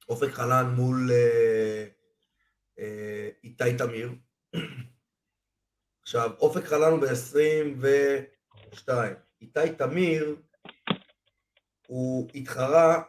[0.09, 1.85] אופק חלן מול אה,
[2.79, 4.11] אה, איתי תמיר.
[6.01, 8.89] עכשיו, אופק חלן הוא ב-22.
[9.41, 10.35] איתי תמיר,
[11.87, 13.03] הוא התחרה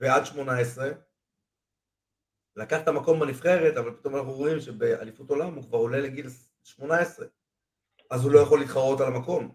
[0.00, 0.90] בעד 18,
[2.56, 6.26] לקח את המקום בנבחרת, אבל פתאום אנחנו רואים שבאליפות עולם הוא כבר עולה לגיל
[6.64, 7.26] 18,
[8.10, 9.54] אז הוא לא יכול להתחרות על המקום.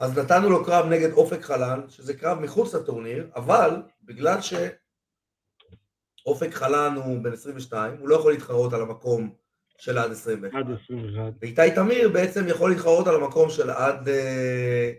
[0.00, 6.94] אז נתנו לו קרב נגד אופק חלן, שזה קרב מחוץ לטורניר, אבל בגלל שאופק חלן
[6.94, 9.34] הוא בן 22, הוא לא יכול להתחרות על המקום
[9.78, 10.54] של עד 21.
[10.54, 11.32] עד 21.
[11.40, 14.92] ואיתי תמיר בעצם יכול להתחרות על המקום של עד, אה,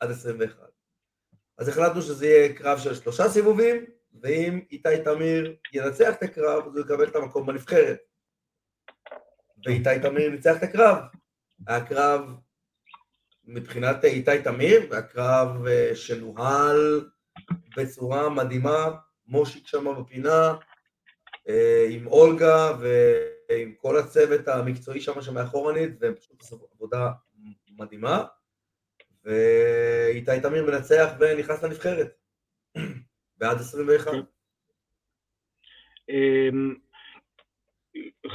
[0.00, 0.68] עד 21.
[1.58, 3.84] אז החלטנו שזה יהיה קרב של שלושה סיבובים,
[4.22, 7.98] ואם איתי תמיר ינצח את הקרב, אז הוא יקבל את המקום בנבחרת.
[9.66, 10.98] ואיתי תמיר ניצח את הקרב.
[11.66, 12.20] היה קרב,
[13.52, 17.10] מבחינת איתי תמיר, היה קרב אה, שנוהל
[17.76, 18.90] בצורה מדהימה,
[19.26, 20.54] מושיק שם בפינה,
[21.48, 27.10] אה, עם אולגה ועם כל הצוות המקצועי שם שמאחורנית, והם פשוט עשו עבודה
[27.78, 28.24] מדהימה.
[29.24, 32.16] ואיתי תמיר מנצח ונכנס לנבחרת,
[33.38, 34.12] בעד 21.
[36.08, 36.74] אמ,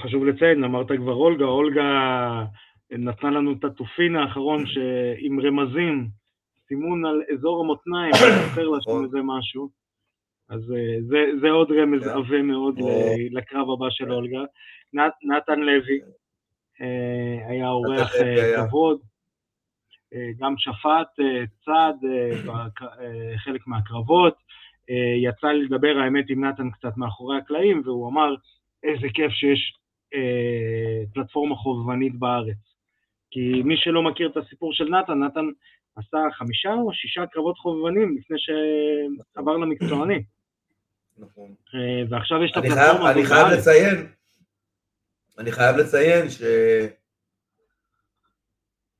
[0.03, 1.81] חשוב לציין, אמרת כבר אולגה, אולגה
[2.91, 4.63] נתנה לנו את התופין האחרון
[5.19, 6.07] עם רמזים,
[6.67, 8.11] סימון על אזור המותניים,
[8.49, 9.69] זוכר לה שם איזה משהו.
[10.49, 12.09] אז אה, זה, זה עוד רמז כן.
[12.09, 12.87] עבה מאוד או.
[12.89, 14.39] ל- לקרב הבא של אולגה.
[14.93, 15.99] נת, נתן לוי
[16.81, 18.67] אה, היה אורח אה.
[18.67, 18.99] כבוד,
[20.13, 24.33] אה, גם שפט אה, צד אה, בק- אה, חלק מהקרבות.
[24.89, 28.35] אה, יצא לי לדבר האמת עם נתן קצת מאחורי הקלעים, והוא אמר
[28.83, 29.73] איזה כיף שיש
[30.13, 32.74] אה, פלטפורמה חובבנית בארץ.
[33.35, 35.45] כי מי שלא מכיר את הסיפור של נתן, נתן
[35.95, 40.23] עשה חמישה או שישה קרבות חובבנים לפני שעבר למקצועני.
[41.17, 41.55] נכון.
[41.75, 43.47] אה, ועכשיו יש את הפלטפורמה אני חייב.
[43.47, 44.07] לציין,
[45.37, 46.41] אני חייב לציין ש...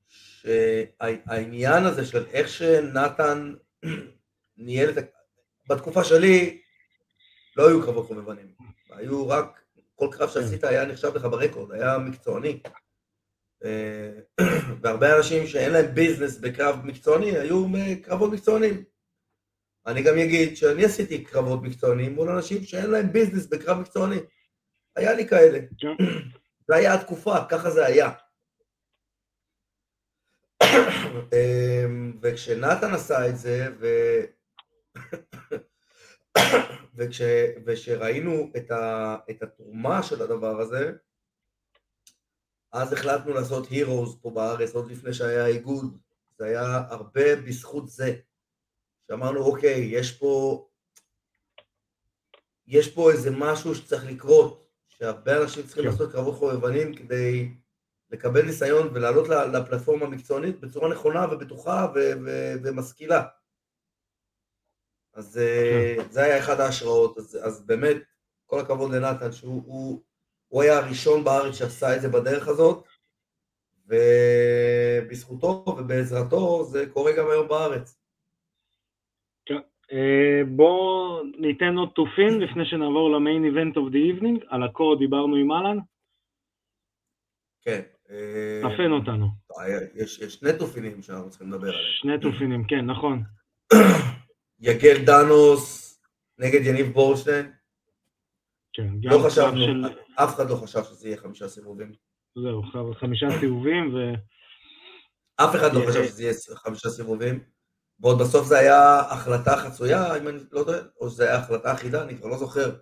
[0.08, 3.54] שהעניין הזה של איך שנתן
[4.56, 5.00] ניהל את ה...
[5.70, 6.60] בתקופה שלי
[7.56, 8.46] לא היו קרבות חובבנים,
[8.90, 9.60] היו רק,
[9.94, 12.60] כל קרב שעשית היה נחשב לך ברקורד, היה מקצועני.
[13.64, 14.10] אה,
[14.82, 17.66] והרבה אנשים שאין להם ביזנס בקרב מקצועני היו
[18.02, 18.84] קרבות מקצוענים.
[19.86, 24.18] אני גם אגיד שאני עשיתי קרבות מקצוענים מול אנשים שאין להם ביזנס בקרב מקצועני.
[24.96, 25.58] היה לי כאלה.
[25.78, 26.04] כן.
[26.68, 28.10] זה היה התקופה, ככה זה היה.
[31.32, 33.86] אמ, וכשנתן עשה את זה, ו...
[36.96, 37.22] וכש...
[37.66, 39.16] וכשראינו את, ה...
[39.30, 40.92] את התרומה של הדבר הזה,
[42.76, 45.98] אז החלטנו לעשות הירוז פה בארץ, עוד לפני שהיה איגוד.
[46.38, 48.16] זה היה הרבה בזכות זה.
[49.06, 50.62] שאמרנו, אוקיי, יש פה,
[52.66, 55.90] יש פה איזה משהו שצריך לקרות, שהרבה אנשים צריכים כן.
[55.90, 57.54] לעשות קרבות חובבנים כדי
[58.10, 63.24] לקבל ניסיון ולעלות לפלטפורמה המקצוענית בצורה נכונה ובטוחה ו- ו- ומשכילה.
[65.14, 67.96] אז אה, זה היה אחד ההשראות, אז, אז באמת,
[68.46, 70.02] כל הכבוד לנתן, שהוא
[70.48, 72.84] הוא, היה הראשון בארץ שעשה את זה בדרך הזאת,
[73.86, 77.98] ובזכותו ובעזרתו זה קורה גם היום בארץ.
[79.92, 84.98] אה, בואו ניתן עוד תופין לפני שנעבור ל main event of the evening, על הקור
[84.98, 85.78] דיברנו עם אהלן,
[87.62, 87.80] כן.
[88.10, 89.26] אה, תפן אותנו.
[89.94, 91.84] יש, יש שני תופינים שאנחנו צריכים לדבר עליהם.
[92.00, 93.22] שני תופינים, כן, נכון.
[94.60, 95.86] יגל דנוס
[96.38, 97.52] נגד יניב בורשטיין,
[98.72, 101.92] כן, גם לא קרב חשבנו, של- אף אחד לא חשב שזה יהיה חמישה סיבובים.
[102.38, 102.62] זהו,
[102.94, 103.98] חמישה סיבובים, ו...
[105.36, 107.40] אף אחד לא אה, חשב שזה יהיה חמישה סיבובים.
[108.00, 112.02] ועוד בסוף זה היה החלטה חצויה, אם אני לא טועה, או שזה היה החלטה אחידה,
[112.02, 112.76] אני כבר לא זוכר.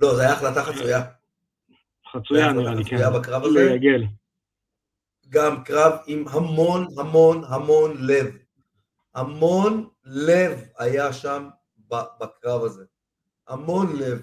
[0.00, 1.02] לא, זה היה החלטה חצויה.
[2.12, 3.12] חצויה נראה לי, כן.
[3.18, 3.70] בקרב הזה.
[3.72, 4.04] ליגל.
[5.28, 8.36] גם קרב עם המון המון המון לב.
[9.14, 11.48] המון לב היה שם
[12.20, 12.84] בקרב הזה.
[13.48, 14.22] המון לב.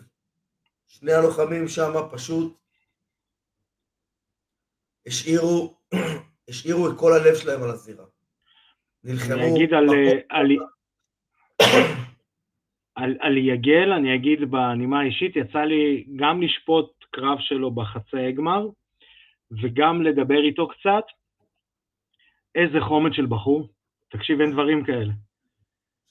[0.91, 2.57] שני הלוחמים שם פשוט
[5.07, 5.73] השאירו,
[6.49, 8.05] השאירו את כל הלב שלהם על הזירה.
[9.03, 9.33] נלחמו...
[9.33, 10.47] אני אגיד על, אה, על,
[12.95, 18.67] על, על יגל, אני אגיד בנימה האישית, יצא לי גם לשפוט קרב שלו בחצאי גמר,
[19.51, 21.03] וגם לדבר איתו קצת.
[22.55, 23.69] איזה חומץ של בחור.
[24.09, 25.13] תקשיב, אין דברים כאלה.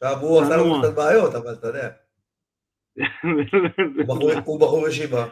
[0.03, 0.83] עכשיו הוא עשה לנו צנוע.
[0.83, 1.91] קצת בעיות, אבל אתה יודע,
[4.45, 5.27] הוא בחור- ישיבה,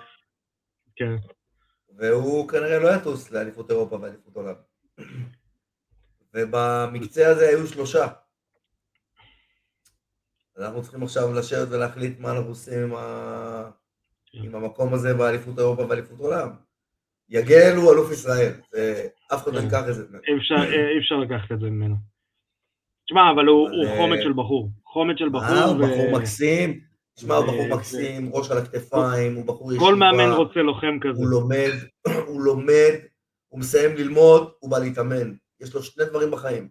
[0.96, 1.16] כן,
[1.98, 4.54] והוא כנראה לא יטוס לאליפות אירופה ואליפות עולם.
[6.34, 8.06] ובמקצה הזה היו שלושה.
[10.58, 13.70] אנחנו צריכים עכשיו לשבת ולהחליט מה אנחנו עושים עם, ה...
[14.32, 16.48] עם המקום הזה באליפות אירופה ואליפות עולם.
[17.28, 19.64] יגל הוא אלוף ישראל, ואף אחד לא כן.
[19.64, 20.04] ייקח את זה.
[20.08, 20.18] ממנו.
[20.28, 20.54] אי אפשר,
[20.94, 21.94] אי אפשר לקחת את זה ממנו.
[23.06, 24.70] תשמע, אבל הוא, הוא אה, חומץ של בחור.
[24.84, 26.80] חומץ של בחור, אה, הוא ו- בחור מקסים,
[27.18, 29.86] תשמע, הוא בחור מקסים, ראש על הכתפיים, הוא בחור ישיבה.
[29.86, 31.18] כל מאמן רוצה לוחם כזה.
[31.18, 31.72] הוא לומד,
[32.28, 32.94] הוא לומד,
[33.48, 35.34] הוא מסיים ללמוד, הוא בא להתאמן.
[35.60, 36.68] יש לו שני דברים בחיים.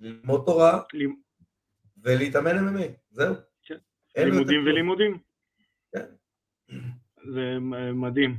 [0.00, 0.80] ללמוד תורה
[2.02, 3.34] ולהתאמן MMA, זהו.
[3.62, 3.78] כן.
[4.16, 4.66] לימודים.
[4.66, 5.18] ולימודים.
[5.94, 6.06] כן.
[7.32, 7.58] זה
[7.94, 8.38] מדהים.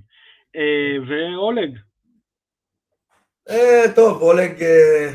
[0.56, 1.78] אה, ואולג,
[3.50, 5.10] אה, טוב, אה,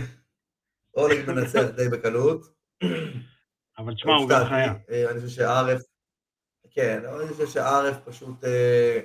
[0.97, 2.47] אולג מנצח די בקלות.
[3.79, 4.75] אבל תשמע, הוא גם חיה.
[4.91, 5.83] אה, אני חושב שערף,
[6.71, 9.01] כן, אבל אני חושב שערף פשוט, אה,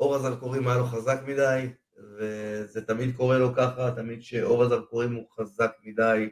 [0.00, 5.26] אור הזרקורים היה לו חזק מדי, וזה תמיד קורה לו ככה, תמיד שאור הזרקורים הוא
[5.30, 6.30] חזק מדי,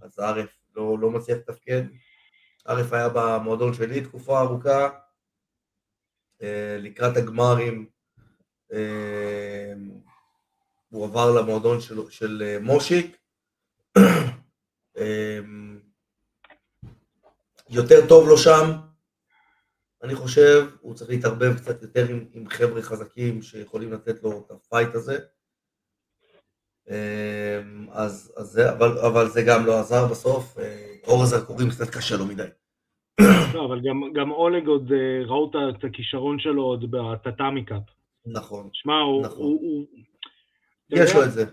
[0.00, 1.82] אז ערף לא, לא מצליח לתפקד.
[2.64, 4.90] ערף היה במועדון שלי תקופה ארוכה,
[6.42, 7.86] אה, לקראת הגמרים,
[10.88, 13.16] הוא עבר למועדון של, של מושיק.
[17.74, 18.70] יותר טוב לו שם,
[20.02, 24.50] אני חושב, הוא צריך להתערבב קצת יותר עם, עם חבר'ה חזקים שיכולים לתת לו את
[24.50, 25.18] ה fight הזה.
[26.90, 27.60] אה,
[27.92, 32.16] אז, אז זה, אבל, אבל זה גם לא עזר בסוף, אה, אור הזרקורים קצת קשה
[32.16, 32.46] לו מדי.
[33.54, 37.82] לא, אבל גם, גם אולג עוד, אה, ראו את- הכישרון שלו עוד בטאטאמי קאפ.
[38.26, 39.22] נכון, שמע, הוא...
[39.24, 39.42] נכון.
[39.42, 39.86] הוא, הוא
[40.90, 41.44] יש יודע, לו את זה.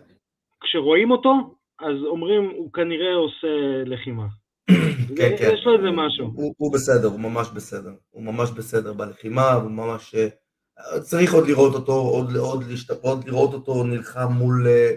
[0.64, 1.32] כשרואים אותו,
[1.80, 3.48] אז אומרים, הוא כנראה עושה
[3.86, 4.26] לחימה.
[5.18, 5.52] כן, כן.
[5.54, 6.26] יש לו איזה משהו.
[6.36, 7.94] הוא, הוא בסדר, הוא ממש בסדר.
[8.10, 10.16] הוא ממש בסדר בלחימה, הוא ממש...
[10.16, 12.90] אה, צריך עוד לראות אותו, עוד, עוד, להשת...
[12.90, 14.96] עוד לראות אותו נלחם מול אה,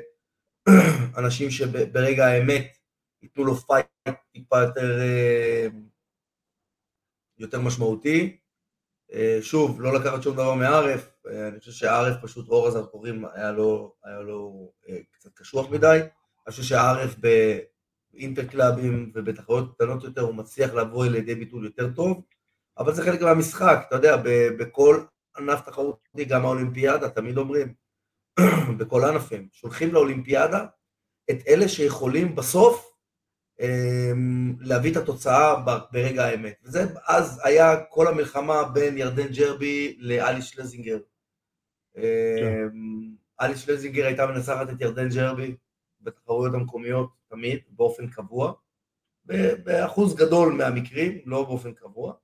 [1.18, 2.66] אנשים שברגע האמת
[3.22, 3.86] ייתנו לו פייט
[4.32, 5.66] טיפה יותר, אה,
[7.38, 8.36] יותר משמעותי.
[9.40, 11.10] שוב, לא לקחת שום דבר מערף,
[11.48, 14.72] אני חושב שערף פשוט אור הזרקורים היה לו, היה לו
[15.10, 16.00] קצת קשוח מדי.
[16.46, 17.14] אני חושב שערף
[18.14, 22.22] באינטרקלאבים ובתחרויות קטנות יותר הוא מצליח לבוא לידי ביטוי יותר טוב,
[22.78, 24.16] אבל זה חלק מהמשחק, אתה יודע,
[24.58, 25.04] בכל
[25.38, 27.74] ענף תחרותי, גם האולימפיאדה, תמיד אומרים,
[28.78, 30.66] בכל הענפים, שולחים לאולימפיאדה
[31.30, 32.94] את אלה שיכולים בסוף
[33.60, 35.54] אמ, להביא את התוצאה
[35.92, 36.54] ברגע האמת.
[36.64, 40.98] וזה אז היה כל המלחמה בין ירדן ג'רבי לאלי שלזינגר.
[41.96, 45.56] אמ, אלי שלזינגר הייתה מנצחת את ירדן ג'רבי
[46.00, 48.52] בתחרויות המקומיות תמיד, באופן קבוע,
[49.64, 52.14] באחוז גדול מהמקרים, לא באופן קבוע,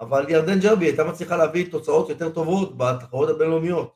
[0.00, 3.94] אבל ירדן ג'רבי הייתה מצליחה להביא תוצאות יותר טובות בתחרויות הבינלאומיות.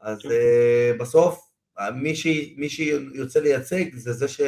[0.00, 1.52] אז uh, בסוף
[1.94, 4.40] מי, ש, מי שיוצא לייצג זה זה, ש,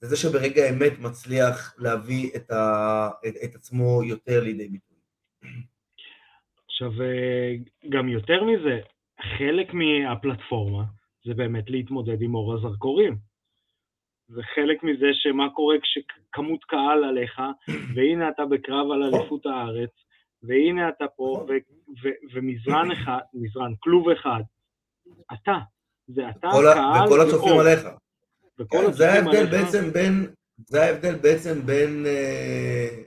[0.00, 4.98] זה זה שברגע האמת מצליח להביא את, ה, את, את עצמו יותר לידי ביטוי.
[6.66, 7.54] עכשיו, אה,
[7.90, 8.80] גם יותר מזה,
[9.38, 10.84] חלק מהפלטפורמה
[11.24, 13.25] זה באמת להתמודד עם אור הזרקורים.
[14.28, 17.40] זה חלק מזה שמה קורה כשכמות קהל עליך,
[17.94, 19.90] והנה אתה בקרב על אליפות הארץ,
[20.42, 24.40] והנה אתה פה, ו- ו- ומזרן אחד, מזרן, כלוב אחד,
[25.32, 25.58] אתה,
[26.06, 27.88] זה אתה, כל קהל וכל הצופים עליך.
[28.58, 29.50] וכל כן, זה ההבדל עליך.
[29.50, 30.34] בעצם בין,
[30.66, 33.02] זה ההבדל בעצם בין אה,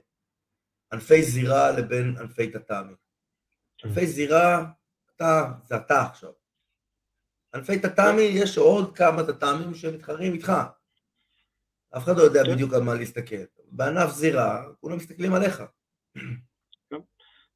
[0.93, 2.93] ענפי זירה לבין ענפי טאטאמי.
[3.85, 4.65] ענפי זירה,
[5.15, 6.31] אתה, זה אתה עכשיו.
[7.55, 10.51] ענפי טאטאמי, יש עוד כמה טאטאמים שמתחרים איתך.
[11.97, 12.51] אף אחד לא יודע כן.
[12.51, 13.35] בדיוק על מה להסתכל.
[13.71, 15.63] בענף זירה, כולם מסתכלים עליך.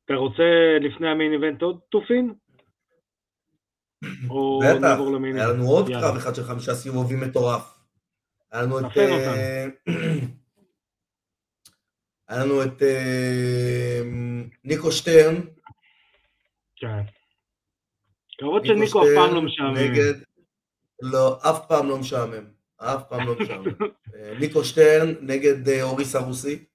[0.05, 0.43] אתה רוצה
[0.81, 2.33] לפני המיין איבנט עוד תופין?
[4.29, 5.47] או בטח, נעבור למיין היה?
[5.47, 5.87] לנו עוד.
[5.87, 7.77] קרב אחד של חמישה סיבובים מטורף.
[8.51, 8.97] היה לנו את...
[8.97, 9.65] אה,
[12.27, 14.01] היה לנו את אה,
[14.63, 15.35] ניקו שטרן.
[16.75, 17.03] כן.
[18.37, 19.75] קרבות של ניקו אף פעם לא משעמם.
[21.01, 22.62] לא, אף פעם לא משעמם.
[22.77, 23.65] אף פעם לא משעמם.
[24.15, 26.65] אה, ניקו שטרן נגד אה, אוריס הרוסי.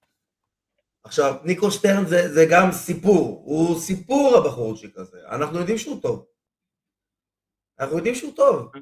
[1.04, 6.26] עכשיו, ניקו שטרן זה, זה גם סיפור, הוא סיפור הבחורצ'יק הזה, אנחנו יודעים שהוא טוב.
[7.78, 8.72] אנחנו יודעים שהוא טוב,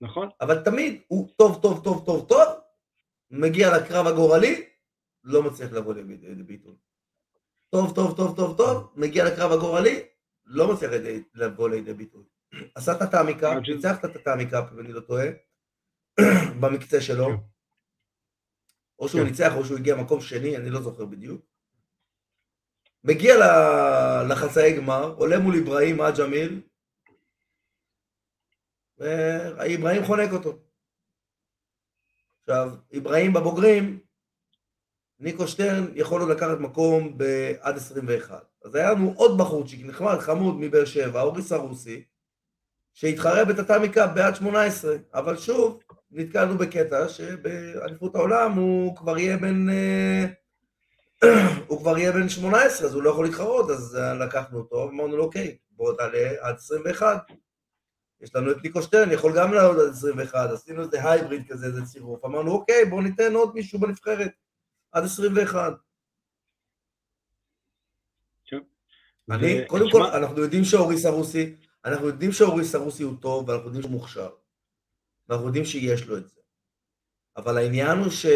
[0.00, 0.28] נכון?
[0.40, 2.48] אבל תמיד הוא טוב, טוב, טוב, טוב, טוב,
[3.30, 4.64] מגיע לקרב הגורלי,
[5.24, 6.74] לא מצליח לבוא לידי לידי ביטוי.
[7.70, 10.02] טוב, טוב, טוב, טוב, טוב, מגיע לקרב הגורלי,
[10.44, 10.90] לא מצליח
[11.34, 12.24] לבוא לידי ביטוי.
[12.74, 15.26] עשה את הטעמיקה, ניצח את הטעמיקה, אם אני לא טועה,
[16.60, 17.26] במקצה שלו.
[17.26, 17.34] כן.
[18.98, 19.26] או שהוא כן.
[19.26, 21.40] ניצח או שהוא הגיע מקום שני, אני לא זוכר בדיוק.
[23.04, 23.34] מגיע
[24.28, 26.60] לחצאי גמר, עולה מול אברהים עג'מיל,
[28.98, 30.58] ואיברהים חונק אותו.
[32.40, 34.00] עכשיו, אברהים בבוגרים,
[35.18, 38.46] ניקו שטרן יכול עוד לקחת מקום בעד 21.
[38.64, 42.04] אז היה לנו עוד בחורצ'יק נחמד, חמוד מבאר שבע, אוריס הרוסי,
[42.94, 45.82] שהתחרה בטטמיקה בעד 18, אבל שוב,
[46.12, 49.70] נתקלנו בקטע שבאליפות העולם הוא כבר יהיה בן...
[49.70, 50.24] אה,
[51.68, 55.16] הוא כבר יהיה בן 18, אז הוא לא יכול להתחרות, אז אה, לקחנו אותו, אמרנו
[55.16, 57.22] לו, אוקיי, בוא תעלה עד 21.
[58.20, 61.84] יש לנו את ניקו שטרן, יכול גם לעלות עד 21, עשינו איזה הייבריד כזה, איזה
[61.84, 62.24] צירוף.
[62.24, 64.32] אמרנו, אוקיי, בואו ניתן עוד מישהו בנבחרת,
[64.92, 65.72] עד 21.
[69.30, 73.66] אני, ו- קודם כל, אנחנו יודעים שאוריס הרוסי, אנחנו יודעים שאוריס הרוסי הוא טוב, ואנחנו
[73.66, 74.28] יודעים שהוא מוכשר.
[75.32, 76.40] ואנחנו יודעים שיש לו את זה.
[77.36, 78.26] אבל העניין הוא ש...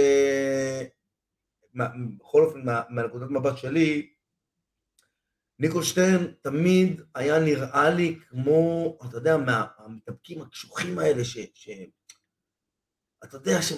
[2.19, 4.13] בכל אופן, מה- מהנקודת מבט שלי,
[5.59, 11.39] ניקו שטרן תמיד היה נראה לי כמו, אתה יודע, מהמתאבקים הקשוחים האלה, ש...
[11.55, 11.69] ש...
[13.25, 13.73] אתה יודע, ש...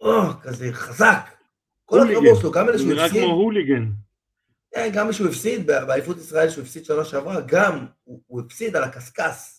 [0.00, 0.12] או,
[0.42, 1.36] כזה חזק.
[1.84, 1.98] כל.
[2.10, 3.82] הקרבות שלו, גם אלה הוא שהוא נראה הפסיד, כמו הוליגן.
[4.70, 8.84] כן, גם מישהו הפסיד, באליפות ישראל שהוא הפסיד שנה שעברה, גם הוא, הוא הפסיד על
[8.84, 9.55] הקשקש.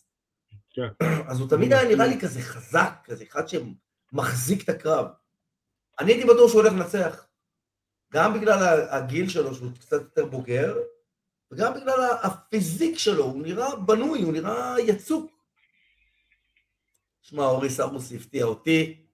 [0.77, 1.05] כן.
[1.29, 5.07] אז הוא תמיד היה נראה לי כזה חזק, כזה אחד שמחזיק את הקרב.
[5.99, 7.27] אני הייתי בטוח שהוא הולך לנצח.
[8.13, 10.77] גם בגלל הגיל שלו, שהוא קצת יותר בוגר,
[11.51, 15.31] וגם בגלל הפיזיק שלו, הוא נראה בנוי, הוא נראה יצוק.
[17.21, 19.05] שמע, אורי סמוס הפתיע אותי,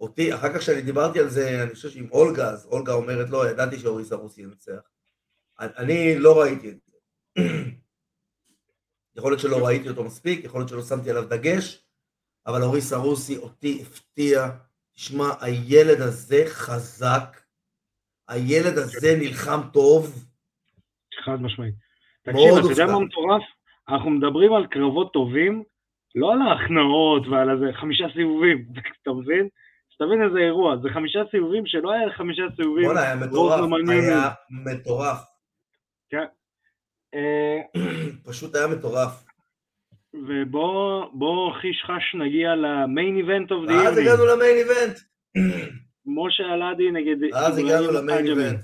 [0.00, 3.50] אותי, אחר כך כשאני דיברתי על זה, אני חושב שעם אולגה, אז אולגה אומרת, לא,
[3.50, 4.80] ידעתי שאורי סמוס ינצח.
[5.58, 6.96] אני לא ראיתי את זה.
[9.16, 11.84] יכול להיות שלא ראיתי אותו מספיק, יכול להיות שלא שמתי עליו דגש,
[12.46, 14.48] אבל אורי סרוסי אותי הפתיע.
[14.94, 17.40] תשמע, הילד הזה חזק,
[18.28, 20.26] הילד הזה נלחם טוב,
[21.24, 21.74] חד משמעית.
[22.22, 22.86] תקשיב, אתה יודע.
[22.86, 23.42] מה מטורף?
[23.88, 25.62] אנחנו מדברים על קרבות טובים,
[26.14, 28.66] לא על ההכנעות ועל איזה חמישה סיבובים,
[29.02, 29.48] אתה מבין?
[29.88, 32.84] שתבין איזה אירוע, זה חמישה סיבובים שלא היה חמישה סיבובים.
[32.84, 33.60] בואנה, היה מטורף.
[33.88, 35.18] היה מטורף,
[36.14, 36.18] אה,
[38.28, 39.24] פשוט היה מטורף.
[40.14, 44.98] ובוא בוא חיש חש נגיע למיין איבנט אוף דה ואז הגענו למיין איבנט,
[46.16, 48.26] משה אלעדי נגד אז הגענו למיין.
[48.26, 48.60] איבנט.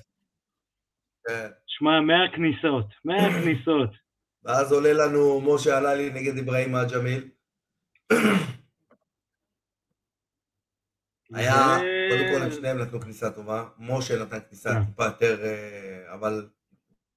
[1.28, 1.49] כן.
[1.66, 3.90] שמע, 100 כניסות, 100 כניסות.
[4.45, 7.28] ואז עולה לנו משה עללי נגד אברהים עג'מיל.
[11.34, 11.78] היה,
[12.11, 14.84] קודם כל הם שניהם נתנו כניסה טובה, משה נתן כניסה כן.
[14.84, 16.49] טיפה יותר, אה, אבל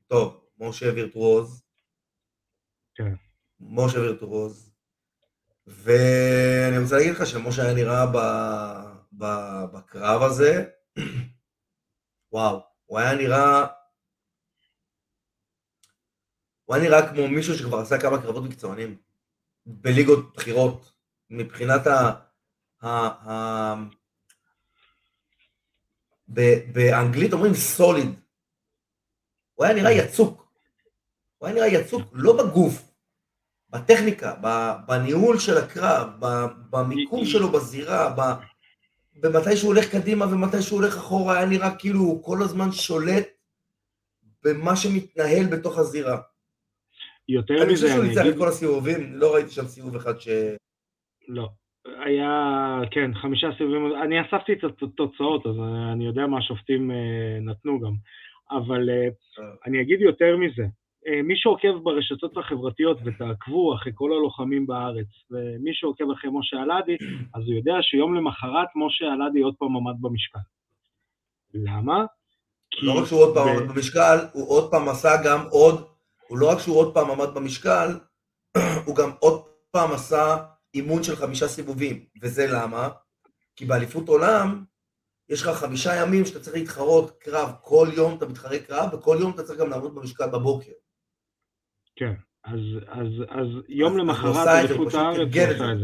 [0.08, 1.64] טוב, משה וירטואוז.
[2.96, 3.14] כן.
[3.60, 4.72] משה וירטואוז.
[5.68, 8.18] ואני רוצה להגיד לך שמשה היה נראה ב,
[9.12, 9.26] ב,
[9.74, 10.66] בקרב הזה,
[12.32, 13.66] וואו, הוא היה נראה,
[16.66, 18.98] הוא היה נראה כמו מישהו שכבר עשה כמה קרבות מקצוענים,
[19.66, 20.92] בליגות בכירות.
[21.30, 22.12] מבחינת ה...
[22.82, 23.76] ה, ה
[26.28, 26.42] ב,
[26.74, 28.20] באנגלית אומרים סוליד.
[29.54, 30.45] הוא היה נראה יצוק.
[31.38, 32.96] הוא היה נראה יצוק לא בגוף,
[33.70, 34.34] בטכניקה,
[34.88, 36.10] בניהול של הקרב,
[36.70, 38.16] במיקום שלו בזירה,
[39.16, 43.28] במתי שהוא הולך קדימה ומתי שהוא הולך אחורה, היה נראה כאילו הוא כל הזמן שולט
[44.44, 46.18] במה שמתנהל בתוך הזירה.
[47.30, 50.28] יותר מזה, אני חושב שהוא ניצח את כל הסיבובים, לא ראיתי שם סיבוב אחד ש...
[51.28, 51.50] לא.
[51.86, 55.56] היה, כן, חמישה סיבובים, אני אספתי את התוצאות, אז
[55.94, 57.94] אני יודע מה השופטים אה, נתנו גם,
[58.52, 59.08] אבל אה,
[59.66, 60.68] אני אגיד יותר מזה, אה,
[61.24, 66.98] מי שעוקב ברשתות החברתיות ותעקבו אחרי כל הלוחמים בארץ, ומי שעוקב אחרי משה אלעדי,
[67.34, 70.40] אז הוא יודע שיום למחרת משה אלעדי עוד פעם עמד במשקל.
[71.54, 72.06] למה?
[72.82, 75.86] לא רק שהוא עוד פעם עמד במשקל, הוא עוד פעם עשה גם עוד,
[76.28, 77.88] הוא לא רק שהוא עוד פעם עמד במשקל,
[78.86, 79.42] הוא גם עוד
[79.72, 80.38] פעם עשה
[80.74, 82.90] אימון של חמישה סיבובים, וזה למה?
[83.56, 84.64] כי באליפות עולם
[85.30, 89.32] יש לך חמישה ימים שאתה צריך להתחרות קרב, כל יום אתה מתחרה קרב, וכל יום
[89.32, 90.72] אתה צריך גם לעמוד במשקל בבוקר.
[91.96, 95.30] כן, אז, אז, אז יום אז למחרת אליפות הארץ.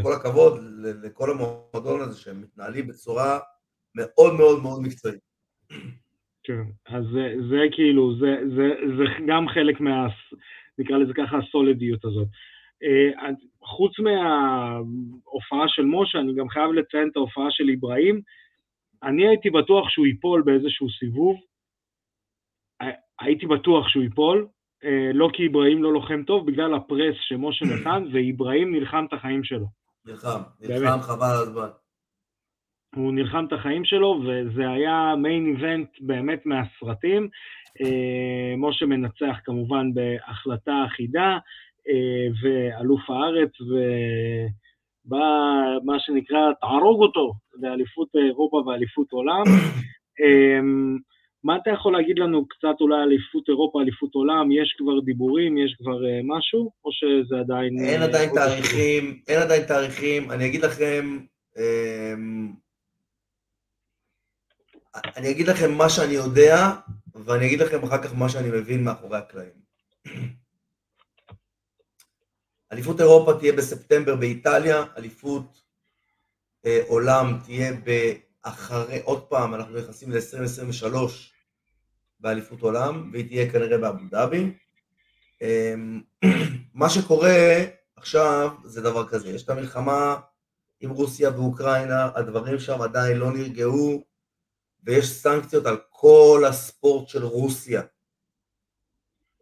[0.04, 0.60] כל הכבוד
[1.04, 3.40] לכל המועדון הזה שהם מתנהלים בצורה
[3.96, 5.20] מאוד מאוד מאוד מקצועית.
[6.44, 10.08] כן, אז זה, זה כאילו, זה, זה, זה גם חלק מה...
[10.78, 12.28] נקרא לזה ככה הסולידיות הזאת.
[12.84, 13.30] אה,
[13.64, 18.22] חוץ מההופעה של משה, אני גם חייב לציין את ההופעה של אברהים.
[19.04, 21.38] אני הייתי בטוח שהוא ייפול באיזשהו סיבוב,
[23.20, 24.61] הייתי בטוח שהוא ייפול, אה,
[25.14, 29.66] לא כי אברהים לא לוחם טוב, בגלל הפרס שמשה נתן, ואברהים נלחם את החיים שלו.
[30.06, 31.68] נלחם, נלחם חבל על הזמן.
[32.96, 37.30] הוא נלחם את החיים שלו, וזה היה מיין איבנט באמת מהסרטים.
[37.82, 41.38] אה, משה מנצח כמובן בהחלטה אחידה,
[41.90, 45.26] אה, ואלוף הארץ, ובא
[45.84, 49.44] מה שנקרא, תהרוג אותו, באליפות אירופה ואליפות עולם.
[51.44, 54.52] מה אתה יכול להגיד לנו קצת אולי אליפות אירופה, אליפות עולם?
[54.52, 57.78] יש כבר דיבורים, יש כבר אה, משהו, או שזה עדיין...
[57.80, 60.32] אין עדיין תאריכים, אין עדיין תאריכים.
[60.32, 61.20] אני אגיד לכם,
[61.58, 62.52] אמ,
[65.18, 66.56] אני אגיד לכם מה שאני יודע,
[67.16, 69.62] ואני אגיד לכם אחר כך מה שאני מבין מאחורי הקלעים.
[72.72, 75.62] אליפות אירופה תהיה בספטמבר באיטליה, אליפות
[76.66, 77.72] אה, עולם תהיה
[78.46, 80.96] באחרי, עוד פעם, אנחנו נכנסים ל-2023
[82.20, 84.54] באליפות עולם, והיא תהיה כנראה באבו דאבי.
[85.42, 85.76] אה,
[86.74, 87.64] מה שקורה
[87.96, 90.16] עכשיו זה דבר כזה, יש את המלחמה
[90.80, 94.04] עם רוסיה ואוקראינה, הדברים שם עדיין לא נרגעו,
[94.84, 97.82] ויש סנקציות על כל הספורט של רוסיה.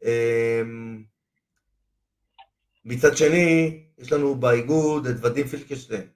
[0.03, 0.61] אה,
[2.85, 6.07] מצד שני, יש לנו באיגוד את ודים פילקשטיין,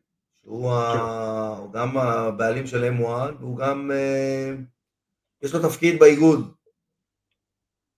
[0.43, 0.99] שהוא כן.
[0.99, 1.55] ה...
[1.73, 3.07] גם הבעלים של M1,
[3.39, 4.51] והוא גם, אה,
[5.41, 6.53] יש לו תפקיד באיגוד.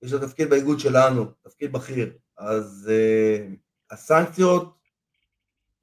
[0.01, 2.17] יש לו תפקיד באיגוד שלנו, תפקיד בכיר.
[2.37, 3.55] אז uh,
[3.91, 4.77] הסנקציות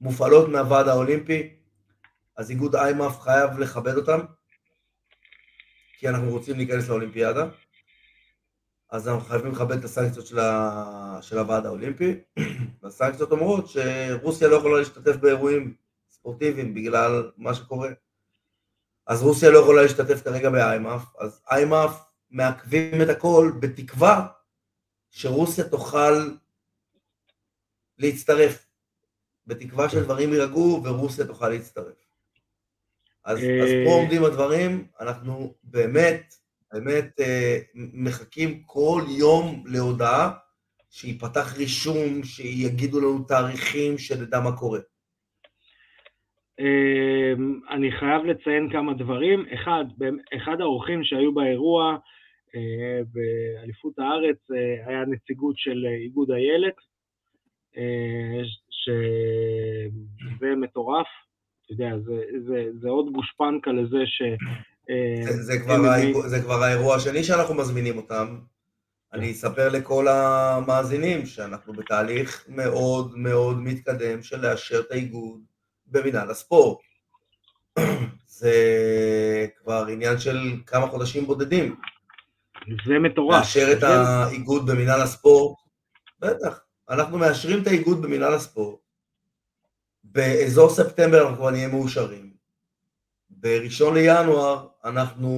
[0.01, 1.55] מופעלות מהוועד האולימפי,
[2.37, 4.19] אז איגוד איימאף חייב לכבד אותם,
[5.97, 7.45] כי אנחנו רוצים להיכנס לאולימפיאדה.
[8.89, 11.17] אז אנחנו חייבים לכבד את הסנקציות של, ה...
[11.21, 12.19] של הוועד האולימפי,
[12.83, 15.75] והסנקציות אומרות שרוסיה לא יכולה להשתתף באירועים
[16.23, 17.89] ספורטיביים בגלל מה שקורה.
[19.07, 24.27] אז רוסיה לא יכולה להשתתף כרגע באיימאף, אז איימאף מעכבים את הכל בתקווה
[25.09, 26.29] שרוסיה תוכל
[27.97, 28.65] להצטרף,
[29.47, 31.95] בתקווה שדברים יירגעו ורוסיה תוכל להצטרף.
[33.25, 36.35] אז, אז פה אה, עומדים הדברים, אנחנו באמת
[36.73, 40.31] באמת אה, מחכים כל יום להודעה
[40.89, 44.79] שייפתח רישום, שיגידו לנו תאריכים, שנדע מה קורה.
[46.59, 49.45] אמ, אני חייב לציין כמה דברים.
[49.53, 49.85] אחד,
[50.35, 51.97] אחד האורחים שהיו באירוע
[52.55, 56.75] אה, באליפות הארץ אה, היה נציגות של איגוד איילת,
[58.69, 61.07] שזה מטורף.
[61.65, 64.21] אתה יודע, זה, זה, זה עוד גושפנקה לזה ש...
[64.89, 68.39] אה, זה, כבר האירוע, זה כבר האירוע השני שאנחנו מזמינים אותם.
[69.13, 75.41] אני אספר לכל המאזינים שאנחנו בתהליך מאוד מאוד מתקדם של לאשר את האיגוד
[75.93, 76.77] במינהל הספורט.
[78.39, 78.53] זה
[79.63, 81.75] כבר עניין של כמה חודשים בודדים.
[82.85, 83.39] זה מטורף.
[83.39, 85.57] לאשר את האיגוד במינהל הספורט,
[86.19, 86.59] בטח.
[86.89, 88.79] אנחנו מאשרים את האיגוד במינהל הספורט.
[90.03, 92.33] באזור ספטמבר אנחנו כבר נהיה מאושרים.
[93.29, 95.29] בראשון לינואר אנחנו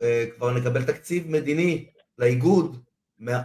[0.00, 0.04] uh,
[0.36, 1.86] כבר נקבל תקציב מדיני
[2.18, 2.82] לאיגוד,
[3.18, 3.42] מה,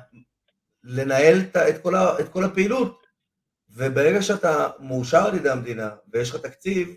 [0.83, 2.98] לנהל את, את, כל ה, את כל הפעילות,
[3.69, 6.95] וברגע שאתה מאושר על ידי המדינה ויש לך תקציב,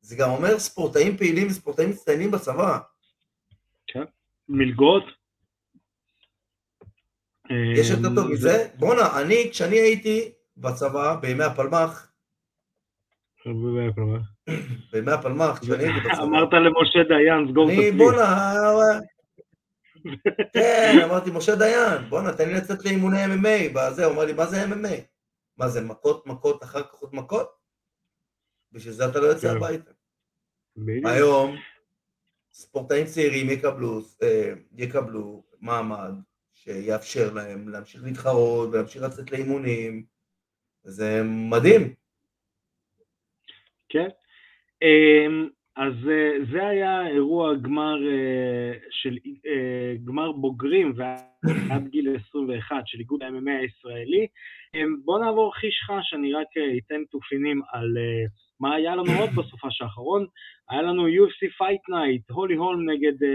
[0.00, 2.78] זה גם אומר ספורטאים פעילים וספורטאים מצטיינים בצבא.
[3.86, 4.04] כן,
[4.48, 5.04] מלגות.
[7.76, 8.68] יש יותר טוב אה, מזה?
[8.78, 12.12] בואנה, אני, כשאני הייתי בצבא, בימי הפלמ"ח,
[14.92, 17.96] בימי הפלמ"ח, כשאני הייתי בצבא, אמרת למשה דיין, סגור את אני, הצליל.
[17.96, 18.54] בואנה,
[20.52, 24.46] כן, אמרתי, משה דיין, בואנה, תן לי לצאת לאימוני MMA, בזה, הוא אמר לי, מה
[24.46, 25.13] זה MMA?
[25.56, 27.48] מה זה, מכות, מכות, אחר כך עוד מכות?
[28.72, 29.56] בשביל זה אתה לא יוצא כן.
[29.56, 29.90] הביתה.
[31.04, 31.56] היום,
[32.52, 36.12] ספורטאים צעירים יקבלו, אה, יקבלו מעמד
[36.54, 40.04] שיאפשר להם להמשיך להתחרות ולהמשיך לצאת לאימונים,
[40.82, 41.94] זה מדהים.
[43.88, 44.08] כן.
[44.82, 52.76] אמ, אז אה, זה היה אירוע גמר אה, של אה, גמר בוגרים ועד גיל 21
[52.86, 54.26] של איגוד ה-MMA הישראלי.
[54.74, 58.24] אמ, בואו נעבור חיש חש, אני רק אה, אתן תופינים על אה,
[58.60, 60.26] מה היה לנו עוד בסופש האחרון.
[60.70, 63.26] היה לנו UFC Fight Night, הולי הולם נגד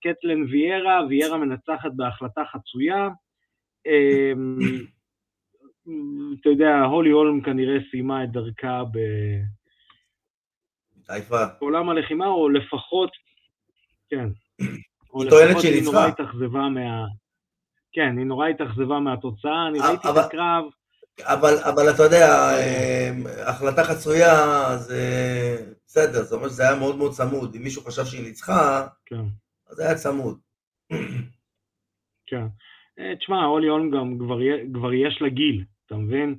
[0.00, 3.08] קטלן ויארה, ויארה מנצחת בהחלטה חצויה.
[3.86, 4.58] אמ,
[6.40, 9.42] אתה יודע, הולי הולם כנראה סיימה את דרכה ב-
[11.06, 11.44] חיפה.
[11.60, 13.10] בעולם הלחימה, או לפחות,
[14.10, 14.28] כן.
[15.10, 16.06] או לפחות היא נורא.
[16.06, 17.04] התאכזבה מה...
[17.94, 20.64] כן, היא נורא התאכזבה מהתוצאה, אני אבל- ראיתי את הקרב,
[21.22, 22.26] אבל, אבל אתה יודע,
[22.58, 23.10] אה,
[23.46, 24.34] החלטה חצויה
[24.76, 25.00] זה
[25.86, 27.54] בסדר, זאת אומרת שזה היה מאוד מאוד צמוד.
[27.54, 29.24] אם מישהו חשב שהיא ניצחה, כן,
[29.70, 30.38] אז זה היה צמוד.
[32.26, 32.46] כן.
[32.98, 34.38] אה, תשמע, הולי הולם גם כבר,
[34.74, 36.36] כבר יש לה גיל, אתה מבין?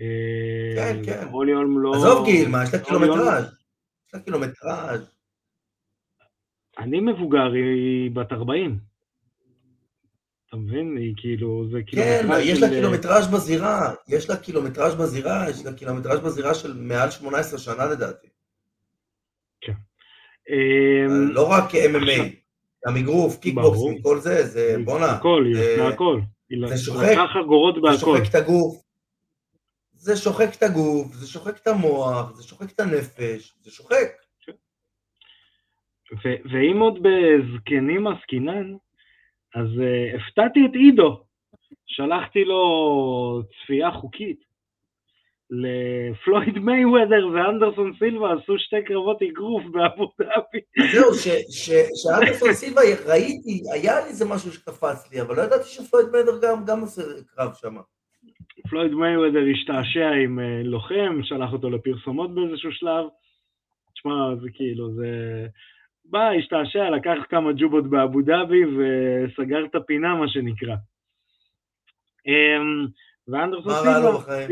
[0.00, 1.28] אה, כן, כן.
[1.30, 1.94] הולי הולם לא...
[1.94, 3.44] עזוב גיל, מה, יש לה קילומטראז'.
[4.08, 5.16] יש לה קילומטראז'.
[6.78, 8.78] אני מבוגר, היא בת 40.
[10.56, 10.96] אתה מבין?
[10.96, 15.64] היא כאילו, זה כן, קילומטראז' יש לה של- קילומטראז' בזירה, יש לה קילומטראז' בזירה, יש
[15.64, 18.26] לה קילומטראז' בזירה של מעל 18 שנה לדעתי.
[20.50, 22.22] אה, לא רק MMA,
[22.86, 26.20] גם אגרוף, קיקבוקסינג, כל זה, זה בואנה, הכל, היא זה- עשתה הכל.
[26.68, 27.06] זה שוחק.
[27.92, 27.98] זה.
[28.00, 28.82] שוחק את הגוף.
[29.92, 34.08] זה שוחק את הגוף, זה שוחק את המוח, זה שוחק את הנפש, זה שוחק.
[36.24, 38.74] ואם עוד בזקנים עסקינן,
[39.54, 41.20] אז uh, הפתעתי את עידו,
[41.86, 44.46] שלחתי לו צפייה חוקית.
[45.50, 50.60] לפלויד מייוודר ואנדרסון סילבה עשו שתי קרבות אגרוף באבו דאבי.
[50.92, 56.38] זהו, שאנדרסון סילבה, ראיתי, היה לי איזה משהו שקפץ לי, אבל לא ידעתי שפלויד מדר
[56.42, 57.76] גם, גם עושה קרב שם.
[58.68, 63.06] פלויד מייוודר השתעשע עם uh, לוחם, שלח אותו לפרסומות באיזשהו שלב.
[63.94, 65.06] תשמע, זה כאילו, זה...
[66.10, 70.76] בא, השתעשע, לקח כמה ג'ובות באבו דאבי וסגר את הפינה, מה שנקרא.
[72.28, 72.90] Um,
[73.28, 74.44] ואנדרסון סילבה,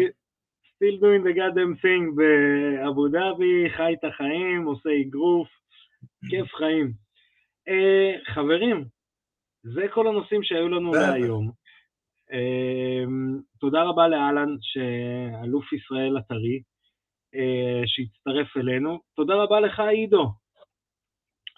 [0.65, 5.49] still doing the goddamn thing באבו דאבי, חי את החיים, עושה אגרוף,
[6.31, 6.93] כיף חיים.
[7.69, 8.85] Uh, חברים,
[9.63, 10.93] זה כל הנושאים שהיו לנו.
[10.93, 11.51] להיום.
[12.31, 16.61] Uh, תודה רבה לאלן, שאלוף ישראל הטרי,
[17.35, 19.01] uh, שהצטרף אלינו.
[19.17, 20.33] תודה רבה לך, עידו,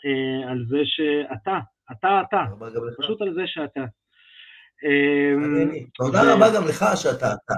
[0.07, 1.59] uh, על זה שאתה,
[1.93, 2.43] אתה אתה.
[2.99, 3.85] פשוט על זה שאתה.
[5.37, 5.87] מעניינים.
[5.95, 7.55] תודה רבה גם לך שאתה אתה.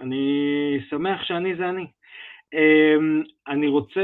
[0.00, 1.86] אני שמח שאני זה אני.
[2.54, 4.00] אמ, אני רוצה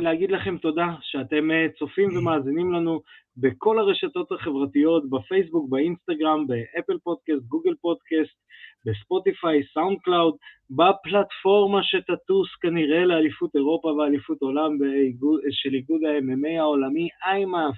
[0.00, 3.02] להגיד לכם תודה שאתם אה, צופים ומאזינים לנו
[3.36, 8.36] בכל הרשתות החברתיות, בפייסבוק, באינסטגרם, באפל פודקאסט, גוגל פודקאסט,
[8.84, 10.34] בספוטיפיי, סאונד קלאוד,
[10.70, 17.76] בפלטפורמה שתטוס כנראה לאליפות אירופה ואליפות עולם באיגוד, של איגוד ה-MMA העולמי, IMMAF.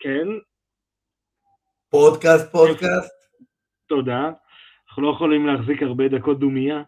[0.00, 0.28] כן,
[1.90, 3.14] פודקאסט, פודקאסט.
[3.88, 4.30] תודה.
[4.88, 6.82] אנחנו לא יכולים להחזיק הרבה דקות דומייה.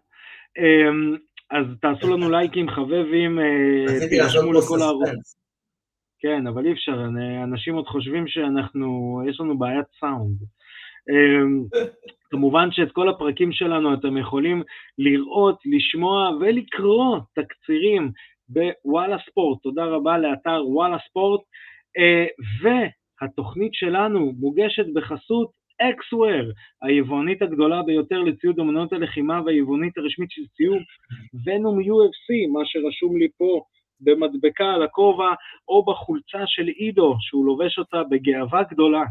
[0.59, 1.16] אמ,
[1.51, 5.36] אז תעשו לנו לייקים, חבבים, אה, תירשמו לכל הערוץ.
[6.18, 7.05] כן, אבל אי אפשר,
[7.44, 10.38] אנשים עוד חושבים שאנחנו, יש לנו בעיית סאונד.
[11.09, 11.64] אמ,
[12.30, 14.62] כמובן שאת כל הפרקים שלנו אתם יכולים
[14.98, 18.11] לראות, לשמוע ולקרוא תקצירים
[18.48, 19.62] בוואלה ספורט.
[19.62, 21.40] תודה רבה לאתר וואלה ספורט.
[21.98, 22.26] אה,
[22.62, 30.82] והתוכנית שלנו מוגשת בחסות אקסוור, היבואנית הגדולה ביותר לציוד אמנות הלחימה והיבואנית הרשמית של ציוד
[31.46, 33.62] ונום UFC, מה שרשום לי פה
[34.01, 35.32] במדבקה על הכובע,
[35.68, 39.03] או בחולצה של עידו, שהוא לובש אותה בגאווה גדולה.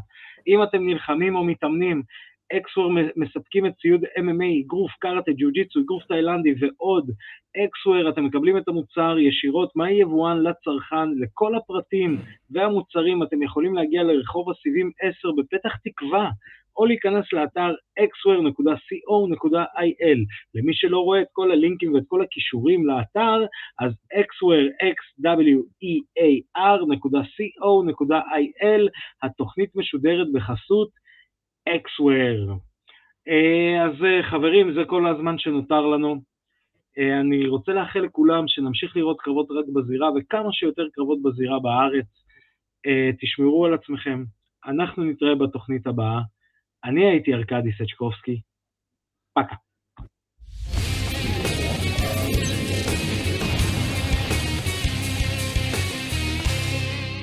[0.48, 2.02] אם אתם נלחמים או מתאמנים,
[2.58, 7.12] אקסוור מספקים את ציוד MMA, אגרוף, קראטה, ג'ו-ג'יצו, אגרוף תאילנדי ועוד.
[7.58, 12.18] אקסוור, אתם מקבלים את המוצר ישירות מהיבואן לצרכן, לכל הפרטים
[12.52, 16.30] והמוצרים, אתם יכולים להגיע לרחוב הסיבים 10 בפתח תקווה,
[16.78, 18.50] או להיכנס לאתר xware.co.il.
[20.56, 23.46] למי שלא רואה את כל הלינקים ואת כל הכישורים לאתר,
[23.80, 25.60] אז xware, xwear.co.il,
[29.24, 30.90] התוכנית משודרת בחסות
[31.70, 32.60] xware.
[33.28, 36.22] אה, אז אה, חברים, זה כל הזמן שנותר לנו.
[36.98, 42.06] אה, אני רוצה לאחל לכולם שנמשיך לראות קרבות רק בזירה וכמה שיותר קרבות בזירה בארץ.
[43.22, 44.24] תשמרו על עצמכם,
[44.66, 46.20] אנחנו נתראה בתוכנית הבאה.
[46.84, 48.42] אני הייתי ארכדי סצ'קובסקי,
[49.34, 49.56] פקה.